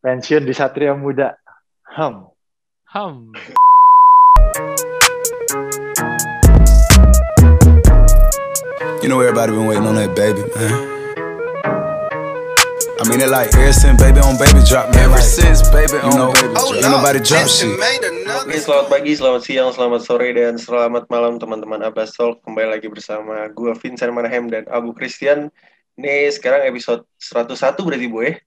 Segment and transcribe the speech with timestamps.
[0.00, 1.36] Pensiun di Satria Muda.
[1.92, 2.32] Ham.
[2.88, 3.36] Ham.
[9.04, 10.72] You know everybody been waiting on that baby, man.
[12.96, 15.04] I mean it like ever since baby on baby drop, man.
[15.04, 16.80] Ever like, since baby on know, baby drop.
[16.80, 17.68] Ain't nobody drop shit.
[18.40, 22.40] Oke, selamat pagi, selamat siang, selamat sore, dan selamat malam teman-teman Abasol.
[22.40, 25.52] Kembali lagi bersama gue Vincent Manahem dan Abu Christian.
[26.00, 28.40] Ini sekarang episode 101 berarti Bu ya?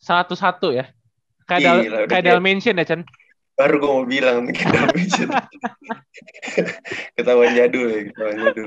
[0.00, 0.86] 101 ya?
[1.48, 3.02] Kayak, dal kayak Dalmatian ya, Chen?
[3.58, 4.86] baru gue mau bilang kita
[7.18, 8.66] ketahuan jadul ya ketahuan jadul.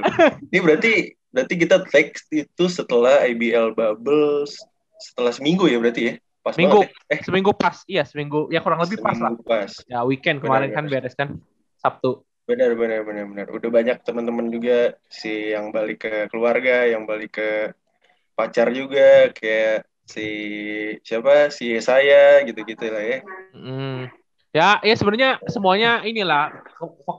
[0.51, 0.91] Ini berarti
[1.31, 4.43] berarti kita take itu setelah IBL bubble
[4.99, 6.13] setelah seminggu ya berarti ya?
[6.43, 7.15] Pas minggu ya?
[7.15, 7.19] eh.
[7.23, 7.77] Seminggu pas.
[7.87, 8.51] Iya seminggu.
[8.51, 9.31] Ya kurang lebih pas lah.
[9.47, 9.71] Pas.
[9.87, 11.29] Ya weekend kemarin benar, kan beres kan
[11.79, 12.27] sabtu.
[12.43, 13.47] Benar benar benar benar.
[13.47, 17.71] Udah banyak teman-teman juga si yang balik ke keluarga yang balik ke
[18.35, 20.27] pacar juga kayak si
[21.07, 23.19] siapa si saya gitu gitu lah ya
[23.55, 24.21] mm
[24.51, 26.51] Ya, ya sebenarnya semuanya inilah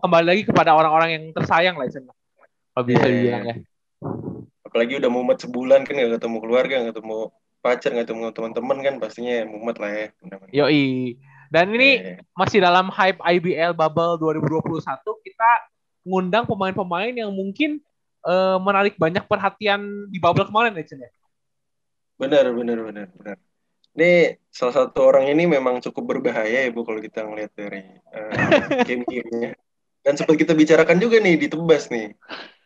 [0.05, 2.05] kembali lagi kepada orang-orang yang tersayang lah, Isen.
[2.05, 3.12] Kalau bisa yeah.
[3.12, 3.56] dibilang ya.
[4.69, 7.19] Apalagi udah mumet sebulan kan nggak ketemu keluarga, nggak ketemu
[7.64, 10.06] pacar, nggak ketemu teman-teman kan pastinya mumet lah ya.
[10.52, 11.17] Yoi.
[11.48, 12.20] Dan ini yeah.
[12.36, 14.84] masih dalam hype IBL Bubble 2021
[15.24, 15.50] kita
[16.05, 17.80] ngundang pemain-pemain yang mungkin
[18.28, 21.08] uh, menarik banyak perhatian di bubble kemarin ya, Chen ya.
[22.23, 23.37] Benar, benar, benar, benar.
[23.98, 27.83] Ini salah satu orang ini memang cukup berbahaya ya bu kalau kita ngelihat dari
[28.14, 29.59] uh, game-gamenya.
[30.06, 32.14] Dan sempat kita bicarakan juga nih di tebas nih.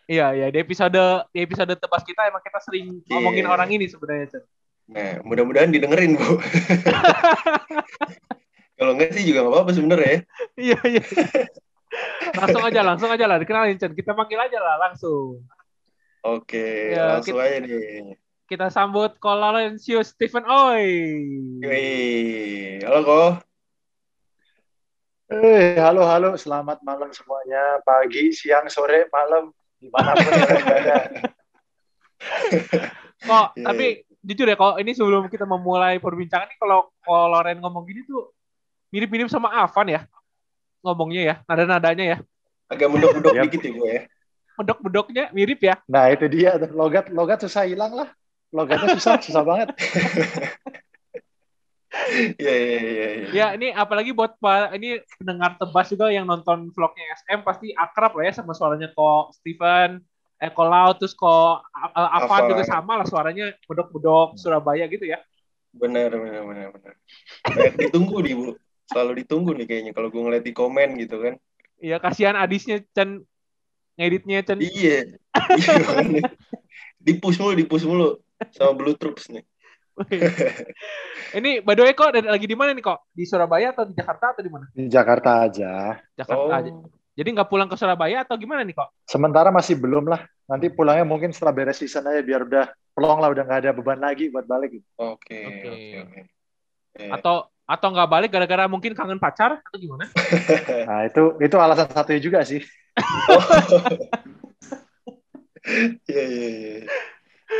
[0.07, 3.19] Iya iya di episode di episode tebas kita emang kita sering yeah.
[3.19, 4.45] ngomongin orang ini sebenarnya
[4.87, 6.39] nah mudah-mudahan didengerin bu.
[8.79, 10.21] Kalau enggak sih juga nggak apa-apa sebenarnya ya.
[10.71, 11.03] Iya iya.
[12.39, 13.43] Langsung aja langsung aja lah.
[13.43, 15.43] Dikenalin Chen kita panggil aja lah langsung.
[16.23, 17.51] Oke ya, langsung kita...
[17.51, 18.15] aja nih
[18.47, 20.87] kita sambut Ko Laurencio Stephen Oi.
[21.67, 23.23] Wih, halo Ko.
[25.27, 27.83] Eh, halo halo, selamat malam semuanya.
[27.83, 29.51] Pagi, siang, sore, malam,
[29.83, 30.99] di mana pun ada.
[33.27, 33.67] kok, yeah.
[33.67, 34.23] tapi iya.
[34.23, 38.31] jujur ya, kok ini sebelum kita memulai perbincangan ini, kalau Ko Loren ngomong gini tuh
[38.95, 40.07] mirip-mirip sama Avan ya,
[40.87, 42.19] ngomongnya ya, nada-nadanya ya.
[42.71, 44.03] Agak mendok-mendok dikit ya gue ya.
[44.55, 45.83] Mendok-mendoknya mirip ya.
[45.91, 48.07] Nah itu dia, logat logat susah hilang lah
[48.55, 49.69] logatnya susah, susah banget.
[52.37, 53.09] Iya, iya, iya.
[53.33, 58.13] Ya, ini apalagi buat pak ini pendengar tebas juga yang nonton vlognya SM pasti akrab
[58.21, 60.05] lah ya sama suaranya kok Steven,
[60.37, 61.65] eh kok Lau, terus kok
[61.97, 65.25] apa juga sama lah suaranya bedok-bedok Surabaya gitu ya.
[65.73, 66.95] Benar, benar, benar, benar.
[67.81, 68.45] ditunggu nih, Bu.
[68.93, 71.35] Selalu ditunggu nih kayaknya kalau gue ngeliat di komen gitu kan.
[71.81, 73.25] Iya, kasihan Adisnya Chan
[73.97, 74.61] ngeditnya Chan.
[74.61, 75.17] Iya.
[75.57, 76.29] iya
[77.07, 78.19] dipush mulu, dipush mulu
[78.55, 79.45] sama Blue Troops nih.
[81.41, 83.09] ini by the way kok lagi di mana nih kok?
[83.17, 84.69] Di Surabaya atau di Jakarta atau di mana?
[84.77, 85.97] Di Jakarta aja.
[86.13, 86.61] Jakarta oh.
[86.61, 86.71] aja.
[87.17, 88.93] Jadi nggak pulang ke Surabaya atau gimana nih kok?
[89.09, 90.21] Sementara masih belum lah.
[90.45, 93.97] Nanti pulangnya mungkin setelah beres season aja biar udah pelong lah udah nggak ada beban
[93.97, 94.77] lagi buat balik.
[95.01, 95.41] Oke.
[95.49, 95.73] Oke.
[97.01, 97.09] Eh.
[97.09, 100.13] Atau atau nggak balik gara-gara mungkin kangen pacar atau gimana?
[100.89, 102.61] nah itu itu alasan satunya juga sih.
[106.07, 106.77] Iya iya iya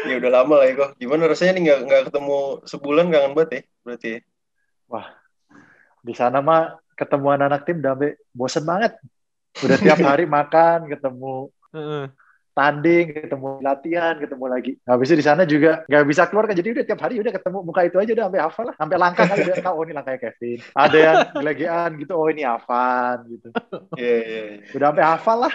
[0.07, 0.91] ya udah lama lah ya kok.
[0.99, 4.21] Gimana rasanya nih nggak nggak ketemu sebulan kangen banget ya berarti ya?
[4.87, 5.07] Wah,
[6.03, 7.95] di sana mah ketemu anak-anak tim udah
[8.35, 8.93] bosen banget.
[9.63, 11.51] Udah tiap hari makan, ketemu
[12.57, 14.73] tanding, ketemu latihan, ketemu lagi.
[14.89, 17.59] Habis itu di sana juga nggak bisa keluar kan, jadi udah tiap hari udah ketemu
[17.61, 20.21] muka itu aja udah sampai hafal lah, sampai langkah kali udah tahu oh ini langkahnya
[20.25, 20.59] Kevin.
[20.73, 23.49] Ada yang gelegean gitu, oh ini Avan gitu.
[24.01, 24.41] Iya yeah, iya.
[24.41, 25.55] Yeah, Udah sampai hafal lah.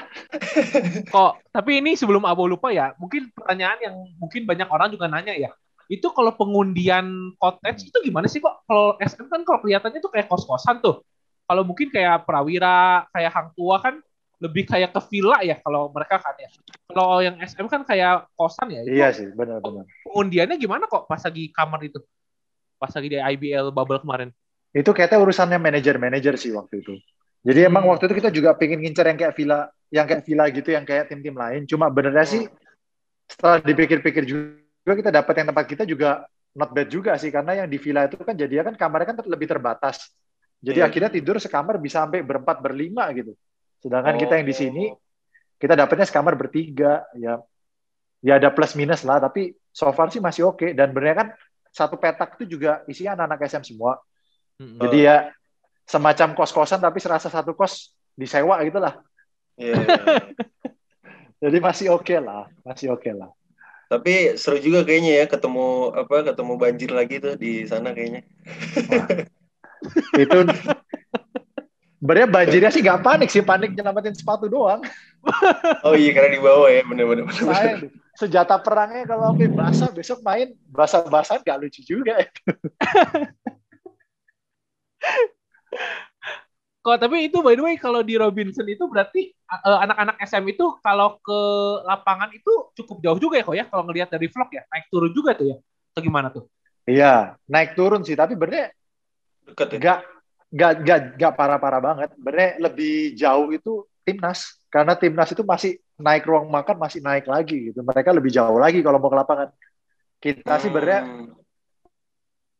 [1.10, 5.34] Kok, tapi ini sebelum Abo lupa ya, mungkin pertanyaan yang mungkin banyak orang juga nanya
[5.34, 5.50] ya.
[5.90, 8.64] Itu kalau pengundian cottage itu gimana sih kok?
[8.64, 11.04] Kalau SM kan kalau kelihatannya tuh kayak kos-kosan tuh.
[11.50, 14.00] Kalau mungkin kayak Prawira, kayak Hang Tua kan
[14.42, 16.50] lebih kayak ke villa ya kalau mereka kan ya.
[16.90, 18.82] Kalau yang SM kan kayak kosan ya.
[18.82, 19.86] Iya sih, benar-benar.
[20.10, 22.02] Pengundiannya gimana kok pas lagi kamar itu?
[22.82, 24.34] Pas lagi di IBL bubble kemarin.
[24.74, 26.98] Itu kayaknya urusannya manajer-manajer sih waktu itu.
[27.46, 27.70] Jadi hmm.
[27.70, 29.60] emang waktu itu kita juga pengen ngincer yang kayak villa,
[29.94, 31.62] yang kayak villa gitu, yang kayak tim-tim lain.
[31.70, 32.44] Cuma benernya sih
[33.30, 36.26] setelah dipikir-pikir juga kita dapat yang tempat kita juga
[36.58, 39.48] not bad juga sih karena yang di villa itu kan jadi kan kamarnya kan lebih
[39.48, 40.10] terbatas.
[40.62, 40.90] Jadi yeah.
[40.90, 43.34] akhirnya tidur sekamar bisa sampai berempat berlima gitu.
[43.82, 44.20] Sedangkan oh.
[44.22, 44.84] kita yang di sini
[45.58, 47.38] kita dapatnya sekamar bertiga ya
[48.22, 50.70] ya ada plus minus lah tapi so far sih masih oke okay.
[50.74, 51.28] dan benernya kan
[51.74, 53.98] satu petak itu juga isinya anak-anak SM semua.
[54.60, 54.80] Mm-hmm.
[54.84, 55.16] Jadi ya
[55.88, 59.00] semacam kos-kosan tapi serasa satu kos disewa gitu lah.
[59.56, 59.80] Yeah.
[61.42, 63.32] Jadi masih oke okay lah, masih oke okay lah.
[63.92, 68.24] Tapi seru juga kayaknya ya ketemu apa ketemu banjir lagi tuh di sana kayaknya.
[70.16, 70.38] itu
[72.02, 74.82] sebenarnya banjirnya sih gak panik sih panik nyelamatin sepatu doang
[75.86, 77.30] Oh iya karena di bawah ya bener-bener.
[77.30, 77.78] saya
[78.18, 82.26] senjata perangnya kalau sampai basah besok main basah-basah gak lucu juga ya.
[86.82, 90.82] Kok tapi itu by the way kalau di Robinson itu berarti eh, anak-anak SM itu
[90.82, 91.40] kalau ke
[91.86, 95.14] lapangan itu cukup jauh juga ya kok ya kalau ngelihat dari vlog ya naik turun
[95.14, 96.50] juga tuh ya atau gimana tuh?
[96.90, 98.74] iya naik turun sih tapi benernya
[99.46, 99.78] Deket ya.
[99.78, 100.00] gak
[100.52, 106.28] gak gak gak parah-parah banget benernya lebih jauh itu timnas karena timnas itu masih naik
[106.28, 109.50] ruang makan masih naik lagi gitu mereka lebih jauh lagi kalau mau ke lapangan
[110.22, 111.34] kita sih benernya Hmm.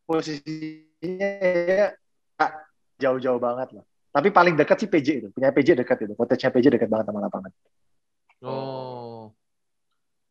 [0.02, 1.30] posisinya
[1.68, 1.94] ya
[2.36, 2.52] nggak
[3.02, 3.84] jauh-jauh banget lah.
[4.12, 5.28] Tapi paling dekat sih PJ itu.
[5.32, 6.12] Punya PJ dekat itu.
[6.12, 7.50] Cottage-nya PJ dekat banget sama lapangan.
[8.44, 9.32] Oh.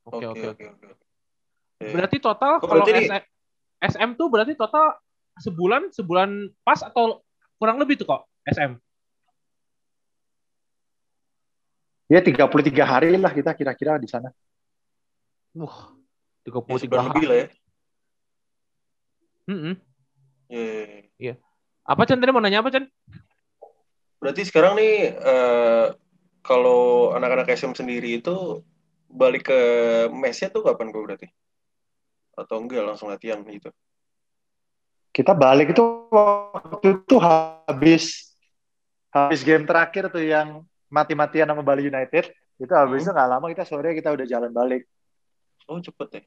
[0.06, 0.66] Oke oke oke.
[0.70, 0.88] oke.
[1.82, 3.24] Berarti total Oh, kalau SM,
[3.82, 5.02] SM tuh berarti total
[5.42, 6.30] sebulan sebulan
[6.62, 7.26] pas atau
[7.62, 8.74] kurang lebih tuh kok SM?
[12.10, 14.34] Ya 33 hari lah kita kira-kira di sana.
[15.54, 15.94] Wah,
[16.42, 17.30] Ya, 33 sebulan lebih hari.
[17.30, 17.48] lah ya.
[19.46, 19.74] Mm-mm.
[20.50, 21.34] Iya, iya, iya.
[21.86, 22.90] Apa Chan tadi mau nanya apa Chan?
[24.18, 25.86] Berarti sekarang nih eh,
[26.42, 28.66] kalau anak-anak SM sendiri itu
[29.06, 29.60] balik ke
[30.10, 31.28] mesnya tuh kapan gue berarti?
[32.34, 33.70] Atau enggak langsung latihan gitu?
[35.12, 38.32] Kita balik itu waktu itu habis
[39.12, 42.32] habis game terakhir tuh yang mati-matian sama Bali United.
[42.56, 43.12] Itu habis Hmm.
[43.12, 44.88] itu nggak lama kita sore kita udah jalan balik.
[45.68, 46.22] Oh cepet ya?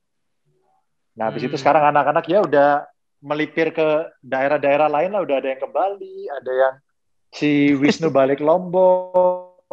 [1.17, 1.63] Nah, habis itu Hmm.
[1.65, 2.85] sekarang anak-anak ya udah
[3.25, 5.25] melipir ke daerah-daerah lain lah.
[5.25, 6.75] Udah ada yang ke Bali, ada yang
[7.33, 9.65] si Wisnu balik Lombok,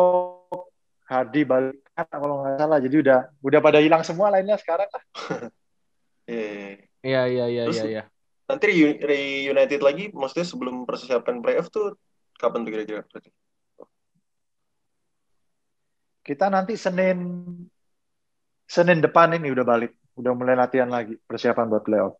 [1.11, 2.79] Hadi balik kalau nggak salah.
[2.79, 5.03] Jadi udah udah pada hilang semua lainnya sekarang lah.
[7.01, 7.63] Iya, iya, iya.
[7.67, 8.03] Iya
[8.51, 11.95] Nanti reun- reunited lagi, maksudnya sebelum persiapan playoff tuh
[12.35, 12.99] kapan tuh kira-kira?
[13.07, 13.31] berarti?
[16.19, 17.19] Kita nanti Senin
[18.67, 22.19] Senin depan ini udah balik, udah mulai latihan lagi persiapan buat playoff.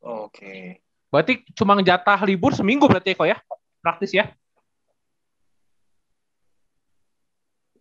[0.00, 0.80] Oke.
[1.12, 3.38] Berarti cuma jatah libur seminggu berarti ya kok ya?
[3.84, 4.32] Praktis ya?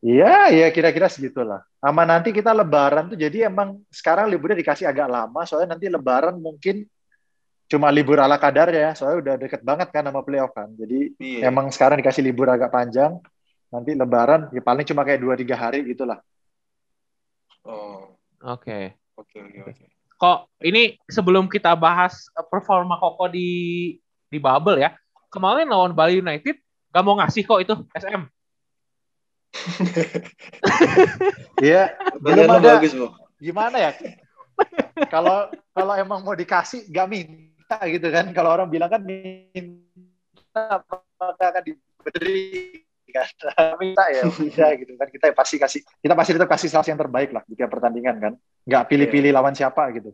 [0.03, 1.63] Iya, ya kira-kira segitulah.
[1.79, 6.35] Sama nanti kita lebaran tuh jadi emang sekarang liburnya dikasih agak lama soalnya nanti lebaran
[6.35, 6.83] mungkin
[7.65, 10.69] cuma libur ala kadar ya, soalnya udah deket banget kan sama playoff kan.
[10.77, 11.49] Jadi Iya.
[11.49, 13.17] emang sekarang dikasih libur agak panjang,
[13.73, 16.21] nanti lebaran ya paling cuma kayak 2-3 hari gitulah.
[17.65, 18.13] Oh,
[18.45, 18.93] Oke.
[19.17, 19.85] oke oke oke.
[20.15, 23.49] Kok ini sebelum kita bahas eh, performa Koko di
[24.29, 24.93] di Bubble ya.
[25.33, 26.61] Kemarin lawan Bali United
[26.93, 28.23] gak mau ngasih kok itu SM.
[31.63, 32.91] Iya, belum ada bagus,
[33.39, 33.91] gimana ya?
[35.07, 38.25] Kalau kalau emang mau dikasih gak minta gitu kan.
[38.31, 40.83] Kalau orang bilang kan minta
[41.19, 43.27] maka akan diberi kan.
[43.81, 45.07] minta ya udah gitu kan.
[45.09, 48.33] Kita pasti kasih kita pasti tetap kasih salah yang terbaik lah di tiap pertandingan kan.
[48.65, 50.11] Nggak pilih-pilih lawan siapa gitu.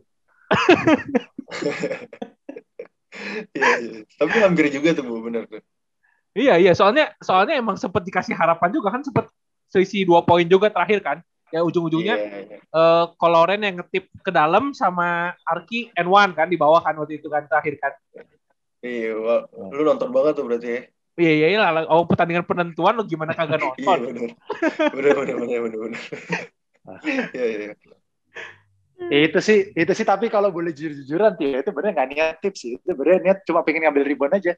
[3.52, 4.00] Iya, iya.
[4.16, 5.60] Tapi hampir juga tuh, Bu, bener tuh.
[6.32, 9.28] Iya iya soalnya soalnya emang sempet dikasih harapan juga kan sempet
[9.68, 11.18] selisih dua poin juga terakhir kan.
[11.52, 12.56] Ya ujung-ujungnya Iya, iya.
[12.64, 17.20] eh Koloren yang ngetip ke dalam sama Arki and One kan di bawah kan waktu
[17.20, 17.92] itu kan terakhir kan.
[18.80, 20.80] Iya, wah, lu nonton banget tuh berarti ya.
[21.12, 21.84] Iya iya iya lah.
[21.92, 23.98] Oh pertandingan penentuan lo gimana kagak Iya, nonton?
[24.08, 24.30] bener.
[24.96, 26.00] Bener, bener, bener, bener, bener.
[27.36, 27.58] Iya, iya.
[29.12, 29.18] iya.
[29.28, 32.70] itu sih itu sih tapi kalau boleh jujur-jujuran ya itu bener nggak niat tips sih.
[32.80, 34.56] Itu bener niat cuma pengen ngambil rebound aja.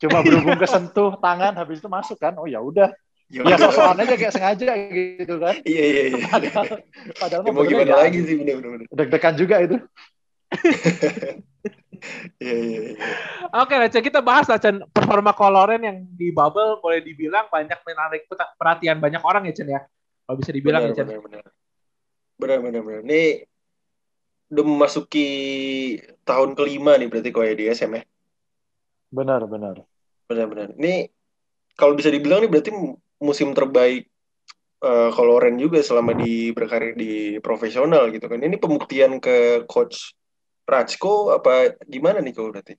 [0.00, 2.32] Cuma berhubung kesentuh tangan habis itu masuk kan.
[2.40, 2.88] Oh ya udah.
[3.30, 5.54] Ya, Ya sosokan aja kayak sengaja gitu kan.
[5.62, 6.26] Iya, iya, iya.
[6.26, 6.66] Padahal
[7.14, 8.00] padahal Ya, mau gimana nggak.
[8.02, 8.86] lagi sih, bener, bener, bener.
[8.90, 9.76] Deg-degan juga itu.
[12.40, 12.92] Iya, iya, iya.
[13.60, 18.24] Oke, Chan, kita bahas lah Chan performa Koloren yang di bubble boleh dibilang banyak menarik
[18.56, 19.84] perhatian banyak orang ya Chan ya.
[20.24, 21.06] Kalau bisa dibilang Benar, ya Chan.
[21.12, 21.44] benar, benar.
[22.40, 23.00] Benar, benar, benar.
[23.04, 23.22] Ini
[24.48, 25.28] udah memasuki
[26.24, 28.02] tahun kelima nih berarti kok ya di SM ya.
[29.12, 29.76] Benar, benar.
[30.24, 30.68] Benar, benar.
[30.80, 31.04] Ini
[31.76, 32.72] kalau bisa dibilang nih berarti
[33.20, 34.08] musim terbaik
[34.80, 38.40] eh, kalau Ren juga selama di berkarir di profesional gitu kan.
[38.40, 40.16] Ini pembuktian ke coach
[40.64, 42.78] Rajko apa gimana nih kalau berarti?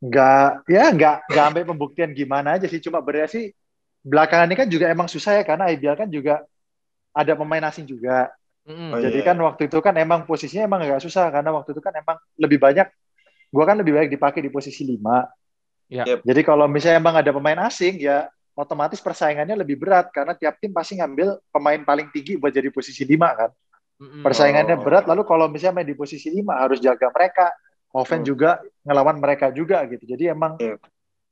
[0.00, 2.80] Nggak, ya nggak, nggak sampai pembuktian gimana aja sih.
[2.80, 3.52] Cuma bener sih
[4.00, 6.40] belakangan ini kan juga emang susah ya karena IBL kan juga
[7.12, 8.32] ada pemain asing juga.
[8.64, 8.96] Mm-mm.
[8.96, 9.28] Oh, Jadi iya.
[9.32, 12.60] kan waktu itu kan emang posisinya emang agak susah karena waktu itu kan emang lebih
[12.60, 12.86] banyak.
[13.50, 15.26] Gua kan lebih banyak dipakai di posisi 5.
[15.90, 16.06] Ya.
[16.06, 16.22] Yep.
[16.22, 20.70] Jadi kalau misalnya emang ada pemain asing ya otomatis persaingannya lebih berat karena tiap tim
[20.70, 23.50] pasti ngambil pemain paling tinggi buat jadi posisi 5 kan.
[24.00, 24.84] Persaingannya Oh.
[24.84, 25.04] berat.
[25.08, 27.52] Lalu kalau misalnya main di posisi 5 harus jaga mereka.
[27.90, 28.30] Offense Hmm.
[28.30, 28.50] juga
[28.86, 30.06] ngelawan mereka juga gitu.
[30.06, 30.78] Jadi emang Iya.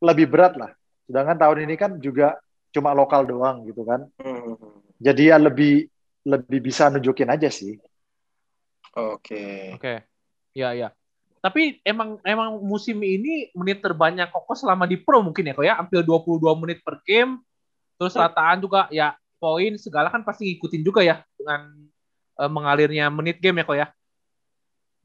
[0.03, 0.75] lebih berat lah.
[1.07, 2.35] Sedangkan tahun ini kan juga
[2.75, 4.05] cuma lokal doang gitu kan.
[4.19, 4.59] Hmm.
[4.99, 5.87] Jadi ya lebih
[6.27, 7.79] lebih bisa nunjukin aja sih.
[8.99, 9.79] Oke.
[9.79, 10.03] Oke.
[10.53, 10.91] Ya, ya.
[11.49, 15.81] Tapi emang emang musim ini menit terbanyak Koko selama di pro mungkin ya kok ya,
[15.81, 17.41] hampir 22 menit per game.
[17.97, 21.73] Terus rataan juga ya poin segala kan pasti ngikutin juga ya dengan
[22.37, 23.89] eh, mengalirnya menit game ya kok ya.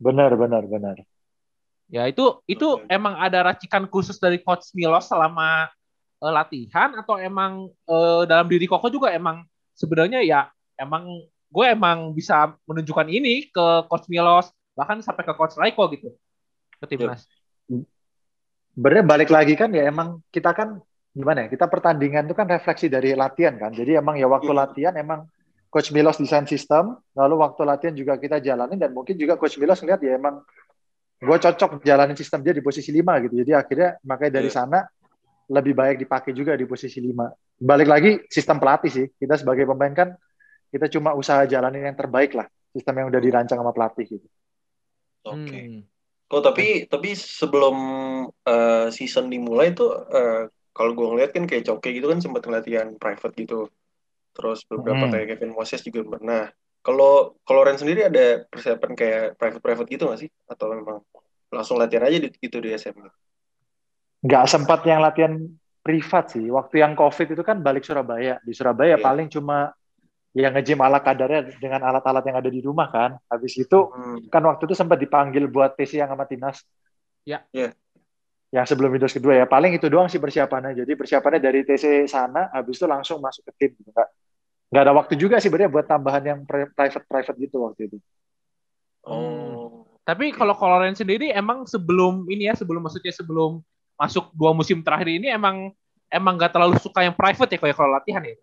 [0.03, 0.99] Benar, benar, benar.
[1.87, 2.91] Ya itu itu Oke.
[2.91, 5.71] emang ada racikan khusus dari coach Milos selama
[6.19, 9.47] eh, latihan atau emang eh, dalam diri Koko juga emang
[9.79, 15.55] sebenarnya ya emang gue emang bisa menunjukkan ini ke coach Milos bahkan sampai ke coach
[15.55, 16.11] Raiko gitu
[16.83, 17.23] ke timnas.
[18.73, 20.81] Sebenarnya balik lagi kan ya emang kita kan
[21.13, 21.47] gimana ya?
[21.53, 23.71] Kita pertandingan itu kan refleksi dari latihan kan.
[23.71, 24.59] Jadi emang ya waktu Hmm.
[24.59, 25.29] latihan emang
[25.69, 29.81] Coach Milos desain sistem, lalu waktu latihan juga kita jalanin dan mungkin juga Coach Milos
[29.81, 30.41] ngeliat ya emang
[31.23, 33.33] gue cocok jalanin sistem dia di posisi 5 gitu.
[33.41, 34.57] Jadi akhirnya makanya dari Iya.
[34.59, 34.79] sana
[35.49, 37.29] lebih baik dipakai juga di posisi 5.
[37.57, 39.05] Balik lagi sistem pelatih sih.
[39.17, 40.09] Kita sebagai pemain kan
[40.73, 42.49] kita cuma usaha jalanin yang terbaik lah.
[42.73, 44.27] Sistem yang udah dirancang sama pelatih gitu.
[45.29, 45.57] Oke.
[45.61, 45.81] Hmm.
[46.33, 46.63] Oh tapi
[46.93, 47.75] tapi sebelum
[48.51, 52.87] eh, season dimulai tuh eh, kalau gue ngeliat kan kayak Coke gitu kan sempat latihan
[53.01, 53.55] private gitu.
[54.35, 55.13] Terus beberapa Hmm.
[55.13, 56.41] kayak Kevin Moses juga pernah.
[56.85, 60.29] Kalau kalau Ren sendiri ada persiapan kayak private private gitu nggak sih?
[60.51, 60.97] Atau memang
[61.55, 62.97] langsung latihan aja di, gitu di SM?
[64.25, 65.33] nggak sempat yang latihan
[65.83, 66.45] privat sih.
[66.47, 68.39] Waktu yang COVID itu kan balik Surabaya.
[68.47, 69.03] Di Surabaya Iya.
[69.05, 69.71] paling cuma
[70.33, 73.21] yang nge-gym ala kadarnya dengan alat-alat yang ada di rumah kan.
[73.29, 74.17] Habis itu Hmm.
[74.33, 76.65] kan waktu itu sempat dipanggil buat TC yang sama timnas.
[77.21, 77.45] Ya.
[77.53, 77.77] Iya.
[78.49, 79.45] Yang sebelum Windows kedua ya.
[79.45, 80.73] Paling itu doang sih persiapannya.
[80.73, 83.71] Jadi persiapannya dari TC sana, habis itu langsung masuk ke tim.
[83.77, 83.89] Gitu.
[83.93, 84.09] Nggak,
[84.73, 87.97] nggak ada waktu juga sih sebenarnya buat tambahan yang private-private gitu waktu itu.
[89.05, 89.85] Oh.
[90.03, 93.63] Tapi kalau Koloren sendiri emang sebelum ini ya sebelum maksudnya sebelum
[93.95, 95.71] masuk dua musim terakhir ini emang
[96.11, 98.35] emang gak terlalu suka yang private ya kalau kalau latihan ya.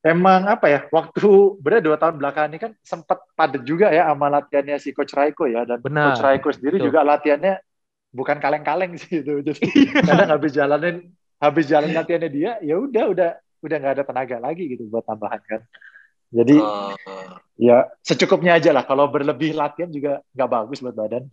[0.00, 0.16] Iya.
[0.16, 1.28] Emang apa ya, waktu
[1.64, 5.44] bener dua tahun belakangan ini kan sempat padat juga ya sama latihannya si Coach Raiko
[5.44, 5.68] ya.
[5.68, 6.16] Dan Benar.
[6.16, 6.86] Coach Raiko sendiri Betul.
[6.88, 7.54] juga latihannya
[8.10, 9.32] bukan kaleng-kaleng sih itu.
[9.46, 9.60] Jadi
[10.00, 10.96] kadang habis jalanin,
[11.36, 13.30] habis jalan latihannya dia, ya udah udah
[13.60, 15.60] udah nggak ada tenaga lagi gitu buat tambahan kan.
[16.30, 16.94] Jadi Ah.
[17.60, 18.86] ya secukupnya aja lah.
[18.88, 21.28] Kalau berlebih latihan juga nggak bagus buat badan.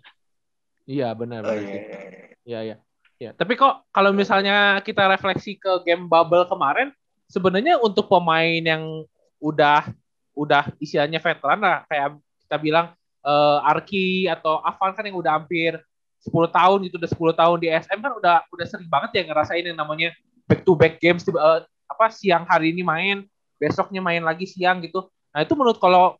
[0.83, 2.27] Iya benar Oh, benar iya, iya, iya.
[2.47, 2.75] Iya iya.
[3.17, 6.93] Ya, tapi kok kalau misalnya kita refleksi ke game bubble kemarin,
[7.27, 9.03] sebenarnya untuk pemain yang
[9.37, 9.87] udah
[10.33, 12.93] udah isiannya veteran lah, kayak kita bilang
[13.25, 15.77] eh, Arki atau Avan kan yang udah hampir
[16.23, 19.63] 10 tahun gitu, udah 10 tahun di SM kan udah udah sering banget ya ngerasain
[19.65, 20.09] yang namanya
[20.47, 23.23] back to back games eh, apa siang hari ini main,
[23.57, 25.07] besoknya main lagi siang gitu.
[25.31, 26.17] Nah, itu menurut kalau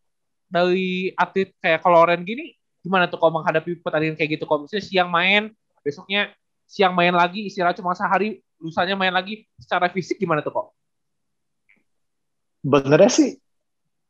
[0.48, 2.56] dari atlet kayak Koloren gini
[2.88, 4.48] gimana tuh kalau menghadapi pertandingan kayak gitu?
[4.48, 5.52] Kalau misalnya siang main,
[5.84, 6.32] besoknya
[6.64, 10.68] siang main lagi, istirahat cuma sehari, lusanya main lagi, secara fisik gimana tuh kok?
[12.64, 13.30] Benernya sih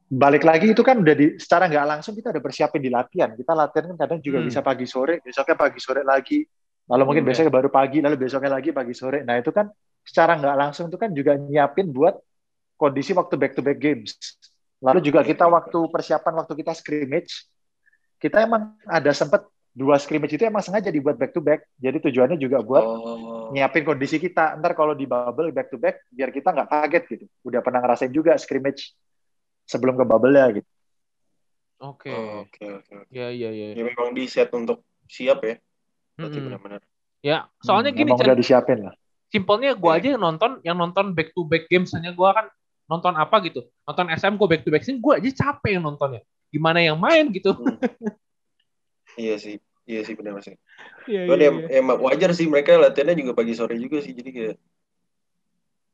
[0.07, 3.35] balik lagi itu kan udah di secara nggak langsung kita udah persiapin di latihan.
[3.35, 4.47] Kita latihan kan kadang juga Hmm.
[4.47, 6.39] bisa pagi sore, besoknya pagi sore lagi.
[6.87, 9.19] Lalu mungkin Hmm, besoknya baru pagi, lalu besoknya lagi pagi sore.
[9.27, 9.67] Nah itu kan
[10.07, 12.15] secara nggak langsung itu kan juga nyiapin buat
[12.79, 14.15] kondisi waktu back to back games.
[14.79, 17.49] Lalu juga kita waktu persiapan waktu kita scrimmage,
[18.21, 19.45] kita emang ada sempet
[19.77, 21.61] dua scrimmage itu emang sengaja dibuat back to back.
[21.77, 23.53] Jadi tujuannya juga buat Oh.
[23.53, 24.57] nyiapin kondisi kita.
[24.57, 27.25] Ntar kalau di bubble back to back, biar kita nggak kaget gitu.
[27.45, 28.97] Udah pernah ngerasain juga scrimmage
[29.69, 30.69] sebelum ke bubble ya gitu.
[31.77, 32.09] Oke.
[32.09, 33.11] Oh, Oke, oke, oke.
[33.13, 33.77] Ya, ya, ya.
[33.77, 35.61] Ya memang di set untuk siap ya.
[36.17, 36.45] Berarti Mm-mm.
[36.49, 36.81] benar-benar.
[37.21, 38.93] Ya, soalnya Hmm, gini, emang udah disiapin lah.
[39.27, 39.99] simpelnya gue Iya.
[40.01, 42.47] aja yang nonton, yang nonton back to back games, hanya gue kan
[42.87, 46.23] nonton apa gitu, nonton SM gue back to back sini, gue aja capek yang nontonnya.
[46.47, 47.51] Gimana yang main gitu?
[47.53, 47.77] Hmm.
[49.17, 49.57] Iya sih,
[49.87, 50.55] iya sih benar sih.
[51.07, 54.55] Iya, Cuman ya, ya wajar sih mereka latihannya juga pagi sore juga sih, jadi kayak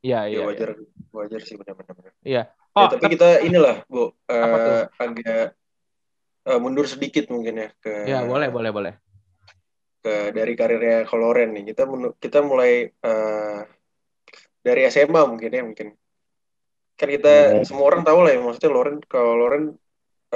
[0.04, 0.44] Iya, ya iya.
[0.44, 0.68] wajar,
[1.16, 2.12] wajar sih benar-benar.
[2.20, 2.42] Iya.
[2.52, 4.84] Ya, Oh, tapi tapi- kita inilah, Bu, eh, tuh?
[5.00, 5.46] agak
[6.44, 8.94] eh, mundur sedikit mungkin ya ke Ya, boleh, boleh, boleh.
[10.04, 11.72] ke dari karirnya Koloren nih.
[11.72, 11.88] Kita
[12.20, 13.60] kita mulai eh,
[14.60, 15.88] dari SMA mungkin ya mungkin.
[17.00, 17.64] Kan kita Boleh.
[17.64, 19.64] semua orang tahu lah ya maksudnya Loren kalau Loren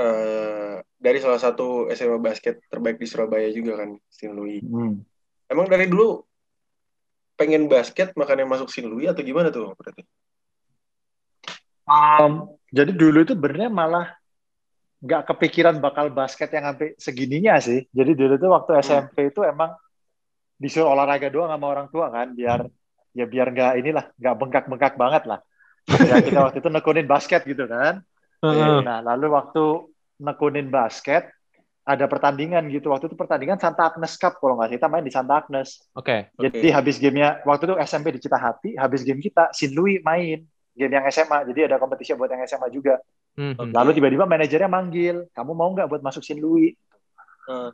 [0.01, 4.61] eh, dari salah satu SMA basket terbaik di Surabaya juga kan, Sin Louis.
[4.67, 4.99] Hmm.
[5.47, 6.27] Emang dari dulu
[7.39, 10.03] pengen basket makanya masuk Sin Louis atau gimana tuh berarti?
[11.89, 14.13] Um, jadi dulu itu benernya malah
[14.99, 17.87] nggak kepikiran bakal basket yang sampai segininya sih.
[17.95, 18.83] Jadi dulu tuh waktu Hmm.
[18.83, 19.73] SMP itu emang
[20.59, 22.67] disuruh olahraga doang sama orang tua kan, biar
[23.15, 25.41] ya biar nggak inilah nggak bengkak-bengkak banget lah.
[25.89, 28.03] ya kita waktu itu nekunin basket gitu kan.
[28.45, 28.83] Heeh.
[28.83, 29.65] Nah, lalu waktu
[30.19, 31.31] nekunin basket
[31.89, 32.93] ada pertandingan gitu.
[32.93, 34.77] Waktu itu pertandingan Santa Agnes Cup kalau nggak salah.
[34.77, 35.81] kita main di Santa Agnes.
[35.97, 36.29] Oke.
[36.37, 40.45] Jadi habis gamenya waktu itu SMP di Citahati, habis game kita Sin Louis main
[40.77, 41.49] game yang SMA.
[41.49, 43.01] Jadi ada kompetisi buat yang SMA juga.
[43.41, 43.73] Mhm.
[43.73, 46.77] Lalu tiba-tiba manajernya manggil, kamu mau nggak buat masuk Sin Louis?
[47.49, 47.73] Hmm.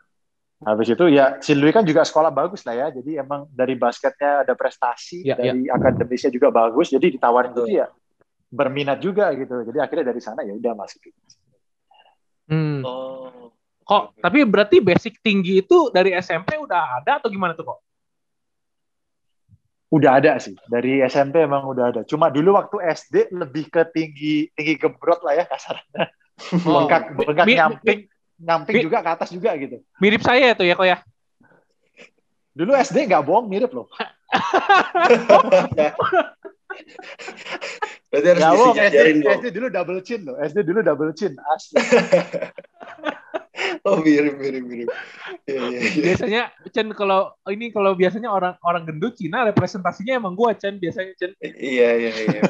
[0.63, 2.87] Habis itu ya Sin Louis kan juga sekolah bagus lah ya.
[2.95, 6.95] Jadi emang dari basketnya ada prestasi, Ya, dari akademisnya juga bagus.
[6.95, 7.91] Jadi ditawarin gitu ya
[8.55, 9.67] berminat juga gitu.
[9.67, 11.11] Jadi akhirnya dari sana ya udah masuk.
[12.49, 12.85] Hmm.
[12.85, 13.53] Oh.
[13.85, 17.85] Kok tapi berarti basic tinggi itu dari SMP udah ada atau gimana tuh kok?
[19.93, 20.57] Udah ada sih.
[20.65, 22.01] Dari SMP emang udah ada.
[22.09, 26.09] Cuma dulu waktu SD lebih ke tinggi tinggi gembrot lah ya kasarnya.
[26.67, 26.83] Oh.
[26.83, 28.11] Bengkak bengkak Mi- nyamping
[28.43, 29.79] nyamping Mi- juga ke atas juga gitu.
[30.03, 30.99] Mirip saya tuh ya kok ya.
[32.51, 33.87] Dulu SD nggak bohong mirip loh.
[38.15, 39.35] Berarti harus bohong SD, dong.
[39.43, 40.39] SD dulu double chin loh.
[40.39, 41.83] SD dulu double chin asli.
[43.85, 44.89] Oh mirip mirip mirip.
[45.45, 46.03] Iya iya iya.
[46.09, 46.43] Biasanya
[46.73, 51.37] Chen kalau ini kalau biasanya orang orang gendut Cina representasinya emang gua Chen biasanya Chen.
[51.43, 52.43] Iya iya iya.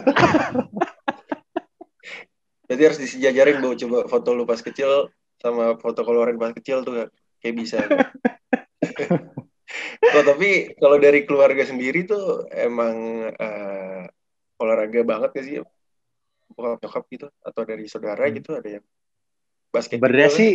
[2.71, 5.11] Berarti harus disejajarin bu coba foto lu pas kecil
[5.42, 7.11] sama foto keluaran pas kecil tuh
[7.42, 7.83] kayak bisa.
[10.14, 13.73] oh, tapi kalau dari keluarga sendiri tuh emang eh,
[14.84, 15.54] olahraga banget gak sih?
[16.54, 18.36] Bokap nyokap gitu atau dari saudara Hmm.
[18.36, 18.84] gitu ada yang
[19.72, 20.52] basket Sebenarnya juga sih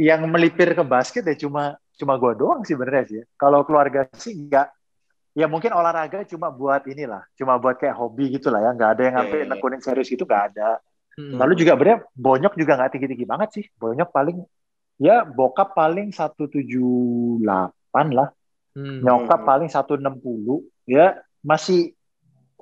[0.00, 3.20] yang melipir ke basket ya cuma cuma gua doang sih sebenarnya sih.
[3.36, 4.70] Kalau keluarga sih enggak.
[5.30, 8.70] Ya mungkin olahraga cuma buat inilah, cuma buat kayak hobi gitu lah ya.
[8.74, 9.52] Nggak ada yang Iya, sampai iya, iya.
[9.54, 10.70] nekunin serius gitu nggak ada.
[11.14, 11.38] Hmm.
[11.38, 13.64] Lalu juga benernya bonyok juga nggak tinggi-tinggi banget sih.
[13.78, 14.38] Bonyok paling
[14.98, 17.38] ya bokap paling 178
[18.10, 18.28] lah.
[18.74, 18.98] Hmm.
[19.04, 19.48] Nyokap Hmm.
[19.48, 20.66] paling 160.
[20.88, 21.94] Ya masih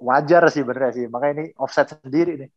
[0.03, 1.07] wajar sih benernya sih.
[1.11, 2.51] Makanya ini offset sendiri nih.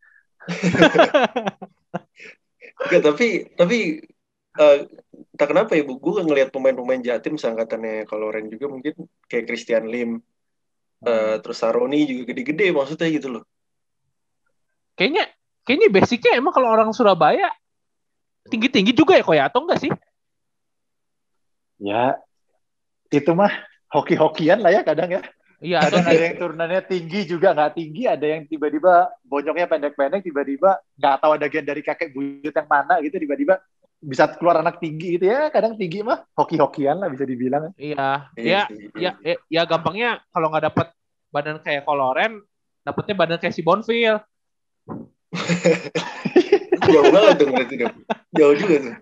[2.82, 3.78] Enggak, tapi tapi
[4.58, 4.78] eh,
[5.38, 8.94] tak kenapa ya bu, gue ngelihat pemain-pemain Jatim seangkatannya kalau Ren juga mungkin
[9.30, 10.20] kayak Christian Lim,
[11.06, 13.44] eh, terus Saroni juga gede-gede maksudnya gitu loh.
[14.98, 15.30] Kayaknya
[15.64, 17.50] kayaknya basicnya emang kalau orang Surabaya
[18.50, 19.92] tinggi-tinggi juga ya kok ya atau enggak sih?
[21.82, 22.18] Ya
[23.12, 23.52] itu mah
[23.94, 25.22] hoki-hokian lah ya kadang ya.
[25.62, 31.16] Iya, ada yang turunannya tinggi juga nggak tinggi, ada yang tiba-tiba bonyoknya pendek-pendek, tiba-tiba nggak
[31.22, 33.62] tahu ada gen dari kakek buyut yang mana gitu, tiba-tiba
[34.02, 35.54] bisa keluar anak tinggi gitu ya.
[35.54, 37.70] Kadang tinggi mah hoki-hokian lah bisa dibilang.
[37.78, 40.88] iya, Iya ya, sih, ya, ya, ya gampangnya kalau nggak dapat
[41.30, 42.42] badan kayak Koloren,
[42.82, 44.18] dapetnya badan kayak si Bonfil.
[46.90, 47.96] Jauh banget dong berarti dong.
[48.34, 48.96] Jauh juga tuh.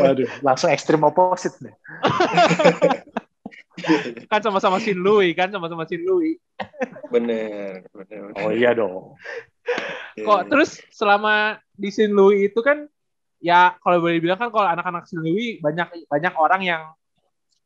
[0.00, 1.76] Waduh, langsung ekstrim opposite nih.
[4.32, 6.36] Kan sama-sama Sin Louis kan, sama-sama Sin Louis.
[7.08, 8.20] bener, bener.
[8.30, 8.42] bener.
[8.42, 9.14] Oh iya dong.
[10.14, 10.48] Iya, Kok iya.
[10.50, 12.84] terus selama di Sin Louis itu kan
[13.38, 16.82] ya kalau boleh dibilang kan kalau anak-anak Sin Louis banyak banyak orang yang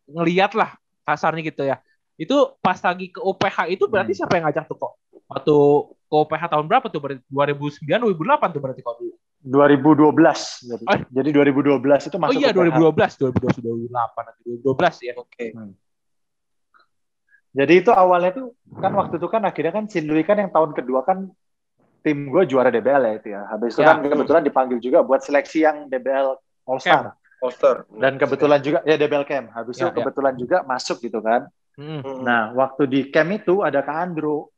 [0.07, 1.79] ngeliat lah kasarnya gitu ya.
[2.19, 4.19] Itu pas lagi ke UPH itu berarti Hmm.
[4.25, 4.93] siapa yang ngajak tuh kok?
[5.29, 5.57] Waktu
[6.09, 6.99] ke UPH tahun berapa tuh?
[6.99, 9.15] Berarti 2009 2008 tuh berarti kok dulu.
[9.39, 10.83] 2012 jadi.
[10.83, 10.99] Oh.
[11.15, 12.75] Jadi 2012 itu Oh masuk iya ke PH.
[12.75, 15.13] 2012, 2012 2008 atau 2012 ya.
[15.15, 15.47] Oke.
[17.55, 20.77] Jadi itu awalnya tuh kan waktu itu kan akhirnya kan Sin Louis kan yang tahun
[20.77, 21.33] kedua kan
[22.05, 23.43] tim gue juara DBL ya itu ya.
[23.49, 23.97] Habis itu Ya.
[23.97, 26.37] kan kebetulan dipanggil juga buat seleksi yang DBL
[26.69, 27.17] All Star.
[27.39, 27.87] All-Star.
[27.95, 29.55] Dan kebetulan juga ya DBL Camp.
[29.55, 29.97] Habis itu Ya, ya.
[30.03, 31.47] kebetulan juga masuk gitu kan.
[31.79, 32.03] Hmm.
[32.03, 32.27] Hmm.
[32.27, 34.51] Nah, waktu di camp itu ada Kak Andro.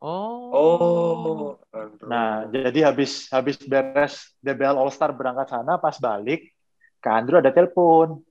[0.00, 0.48] Oh.
[0.56, 1.60] Oh.
[1.68, 2.08] Andrew.
[2.08, 6.48] Nah, jadi habis habis beres DBL All Star berangkat sana pas balik
[7.04, 8.24] Kak Andro ada telepon.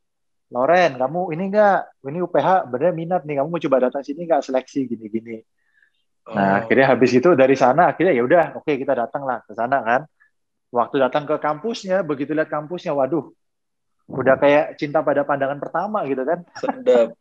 [0.47, 1.79] Loren, kamu ini enggak?
[2.07, 5.43] Ini UPH bener minat nih, kamu mau coba datang sini enggak seleksi gini-gini.
[6.27, 6.59] Nah, Oh.
[6.63, 10.01] akhirnya habis itu dari sana akhirnya ya udah, oke kita datang lah ke sana kan.
[10.71, 13.31] Waktu datang ke kampusnya, begitu lihat kampusnya, waduh,
[14.07, 16.43] udah kayak cinta pada pandangan pertama gitu kan.
[16.59, 17.15] sedap.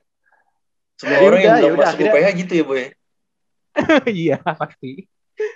[0.98, 2.82] Semua Ya orang yang udah, ya udah, masuk akhirnya- UPH gitu ya, Boy.
[4.22, 4.92] Iya, pasti.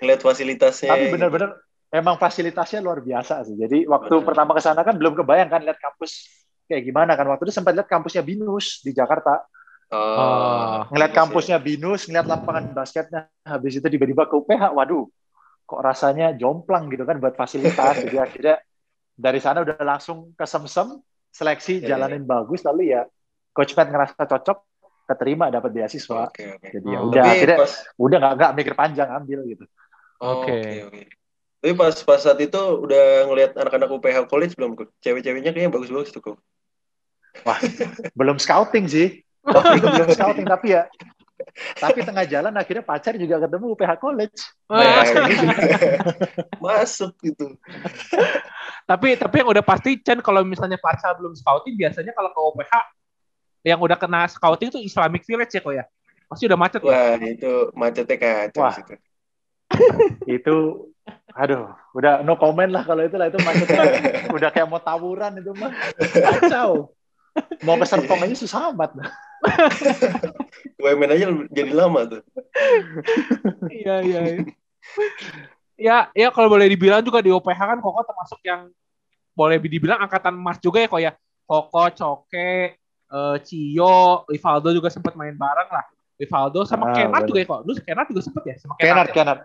[0.02, 0.90] Ngeliat fasilitasnya.
[0.92, 1.50] Tapi bener-bener
[1.90, 3.56] emang fasilitasnya luar biasa sih.
[3.56, 4.26] Jadi waktu Bener.
[4.26, 6.28] pertama ke sana kan belum kebayang kan lihat kampus
[6.70, 7.26] kayak gimana kan.
[7.26, 9.42] Waktu itu sempat lihat kampusnya Binus di Jakarta.
[9.90, 13.26] Oh, Ngeliat iya kampusnya Binus, ngeliat lapangan basketnya.
[13.42, 15.10] Habis itu tiba-tiba ke UPH, waduh,
[15.66, 17.98] kok rasanya jomplang gitu kan buat fasilitas.
[18.06, 18.56] Jadi akhirnya
[19.18, 21.02] dari sana udah langsung ke Semsem,
[21.34, 22.62] seleksi Iya, jalanin bagus.
[22.62, 23.02] Lalu ya
[23.50, 24.58] Coach Pat ngerasa cocok,
[25.10, 26.30] keterima dapat beasiswa.
[26.30, 26.68] Oke, oke.
[26.70, 27.10] Jadi ya Oh.
[27.10, 29.64] udah Tapi akhirnya pas udah nggak nggak mikir panjang ambil gitu.
[30.22, 30.54] Oh, Oke.
[30.54, 31.02] Oke, oke.
[31.60, 34.78] Tapi pas pas saat itu udah ngelihat anak-anak UPH college belum?
[35.02, 36.36] Cewek-ceweknya kayaknya bagus-bagus tuh kok.
[38.18, 39.22] Belum scouting sih.
[39.44, 40.84] Waktu itu belum scouting tapi ya
[41.80, 44.38] Tapi tengah jalan akhirnya pacar juga ketemu UPH College.
[44.68, 45.02] Nah,
[46.62, 47.56] Masuk gitu.
[48.84, 52.72] tapi tapi yang udah pasti Chen kalau misalnya pacar belum scouting biasanya kalau ke OPH
[53.64, 55.84] yang udah kena scouting itu Islamic Village ya kok ya.
[56.28, 56.92] Pasti udah macet ya.
[56.92, 58.74] Wah, itu macetnya kacau Wah.
[58.76, 58.94] situ.
[60.38, 60.56] itu
[61.34, 63.82] aduh udah no comment lah kalau itu lah itu maksudnya
[64.34, 66.90] udah kayak mau tawuran itu mah kacau
[67.66, 68.94] mau ke Serpong aja susah amat
[70.80, 72.22] UMN aja jadi lama tuh.
[73.72, 74.20] Iya iya.
[74.20, 74.44] iya.
[75.80, 78.68] ya ya kalau boleh dibilang juga di OPH kan Koko termasuk yang
[79.32, 81.12] boleh dibilang angkatan emas juga ya kok ya.
[81.50, 82.78] Koko, Coke,
[83.10, 85.84] eh, Cio, Rivaldo juga sempat main bareng lah.
[86.20, 87.60] Rivaldo sama Ah, Kenat juga ya kok.
[87.64, 88.86] Lu Kenat juga sempet ya sama Kenat.
[88.86, 89.14] Kenat ya?
[89.16, 89.38] Kenat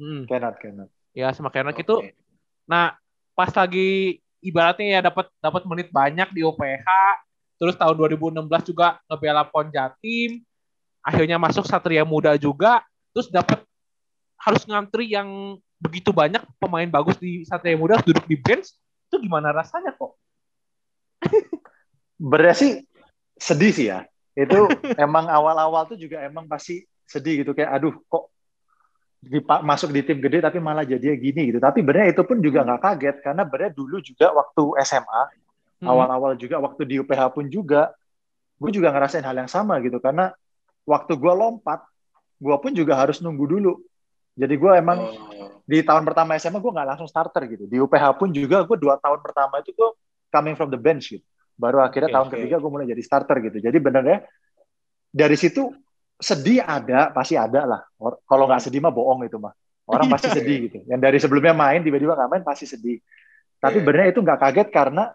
[0.00, 0.24] Hmm.
[0.24, 2.16] Kenat Kenat Ya sama Kenat itu Oke.
[2.64, 2.96] Nah,
[3.36, 6.86] pas lagi ibaratnya ya dapat dapat menit banyak di OPH,
[7.56, 10.42] terus tahun 2016 juga ngebela PON Jatim,
[11.00, 12.82] akhirnya masuk Satria Muda juga,
[13.14, 13.62] terus dapat
[14.42, 18.74] harus ngantri yang begitu banyak pemain bagus di Satria Muda duduk di bench,
[19.08, 20.18] itu gimana rasanya kok?
[22.18, 22.72] Berarti sih
[23.38, 24.02] sedih sih ya.
[24.34, 24.66] Itu
[25.04, 28.31] emang awal-awal tuh juga emang pasti sedih gitu kayak aduh kok
[29.22, 31.62] dipa- masuk di tim gede tapi malah jadi gini gitu.
[31.62, 35.22] Tapi benernya itu pun juga nggak kaget karena benernya dulu juga waktu SMA
[35.82, 35.90] Hmm.
[35.90, 37.90] awal-awal juga waktu di UPH pun juga
[38.54, 40.30] gue juga ngerasain hal yang sama gitu karena
[40.86, 41.82] waktu gue lompat
[42.38, 43.72] gue pun juga harus nunggu dulu.
[44.34, 45.58] Jadi gue emang Oh.
[45.62, 47.66] di tahun pertama SMA gue nggak langsung starter gitu.
[47.66, 49.90] Di UPH pun juga gue dua tahun pertama itu gue
[50.30, 51.26] coming from the bench gitu.
[51.54, 52.34] Baru akhirnya Oke, tahun oke.
[52.38, 53.58] ketiga gue mulai jadi starter gitu.
[53.58, 54.18] Jadi benernya
[55.10, 55.66] dari situ
[56.22, 57.80] sedih ada, pasti ada lah.
[58.24, 59.52] Kalau nggak sedih mah bohong itu mah.
[59.82, 60.36] Orang pasti Iya.
[60.38, 60.78] sedih gitu.
[60.86, 63.02] Yang dari sebelumnya main tiba-tiba nggak main pasti sedih.
[63.58, 63.84] Tapi Iya.
[63.84, 65.10] benernya itu nggak kaget karena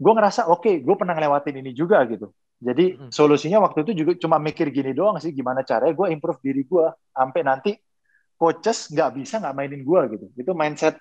[0.00, 2.34] gue ngerasa oke, gue pernah ngelewatin ini juga gitu.
[2.60, 6.68] Jadi solusinya waktu itu juga cuma mikir gini doang sih, gimana caranya gue improve diri
[6.68, 7.72] gue sampai nanti
[8.36, 10.26] coaches nggak bisa nggak mainin gue gitu.
[10.36, 11.00] Itu mindset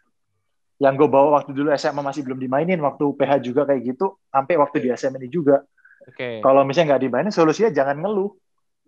[0.80, 4.56] yang gue bawa waktu dulu SMA masih belum dimainin, waktu PH juga kayak gitu, sampai
[4.56, 5.60] waktu di SMA ini juga.
[6.08, 6.40] Oke.
[6.40, 8.32] Kalau misalnya nggak dimainin, solusinya jangan ngeluh.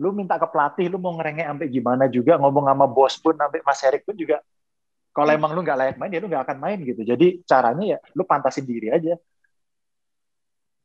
[0.01, 3.61] Lu minta ke pelatih, lu mau ngerengek sampai gimana juga, ngomong sama bos pun, sampai
[3.61, 4.41] Mas Erik pun juga.
[5.13, 7.05] Kalau emang lu nggak layak main, ya lu nggak akan main gitu.
[7.05, 9.13] Jadi caranya ya lu pantasin diri aja.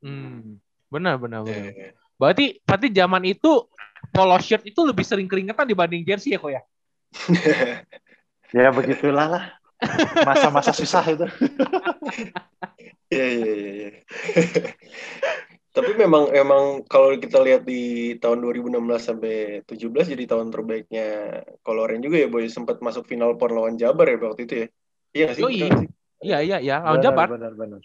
[0.04, 0.60] Hmm.
[0.92, 1.72] Benar benar benar.
[1.72, 1.96] Iya.
[2.20, 3.52] Berarti berarti zaman itu
[4.12, 6.62] polo shirt itu lebih sering keringetan dibanding jersey ya kok ya?
[8.54, 9.44] Ya begitulah lah.
[10.22, 11.26] Masa-masa susah itu.
[13.06, 13.88] Iya iya iya.
[15.76, 15.84] iya.
[15.84, 21.06] Tapi memang emang kalau kita lihat di tahun 2016 sampai 17 jadi tahun terbaiknya
[21.60, 24.66] Koloren juga ya boy sempat masuk final pon lawan Jabar ya waktu itu ya.
[25.12, 25.44] Iya sih?
[26.24, 27.26] Iya iya iya lawan Benar, Jabar.
[27.36, 27.80] Benar, benar.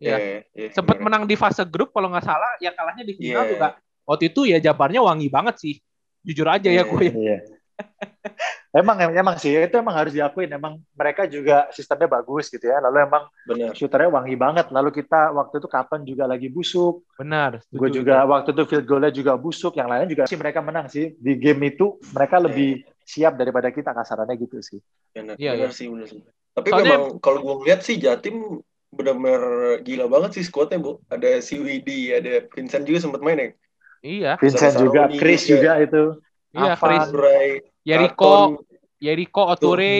[0.00, 0.16] Iya.
[0.18, 1.06] Iya, iya, Sempat benar.
[1.06, 3.50] menang di fase grup kalau nggak salah, ya kalahnya di final Iya.
[3.54, 3.68] juga.
[4.08, 5.74] Waktu itu ya Jabarnya wangi banget sih.
[6.26, 6.90] Jujur aja ya Iya.
[6.90, 7.04] gue.
[7.14, 7.38] Iya.
[8.70, 13.02] emang emang sih itu emang harus diakuin emang mereka juga sistemnya bagus gitu ya lalu
[13.02, 13.74] emang Benar.
[13.74, 17.58] shooternya wangi banget lalu kita waktu itu kapan juga lagi busuk Benar.
[17.66, 21.18] gue juga waktu itu field goalnya juga busuk yang lainnya juga sih mereka menang sih
[21.18, 24.78] di game itu mereka lebih siap daripada kita kasarannya gitu sih
[25.10, 25.74] Benar, Iya, benar iya.
[25.74, 26.22] sih, benar sih.
[26.54, 28.62] Tapi Soalnya- memang kalau gue ngeliat sih Jatim
[28.94, 29.42] benar-benar
[29.82, 31.02] gila banget sih squadnya, Bu.
[31.06, 33.48] Ada si Widi, ada Vincent juga sempat main ya.
[34.06, 34.32] Iya.
[34.38, 35.58] Vincent juga Saroni Chris juga.
[35.58, 36.02] juga itu
[36.54, 36.74] Iya.
[36.74, 37.06] Chris.
[37.10, 37.48] Bray,
[37.90, 38.50] Yeriko, Katon.
[39.00, 39.92] Yeriko, Oture.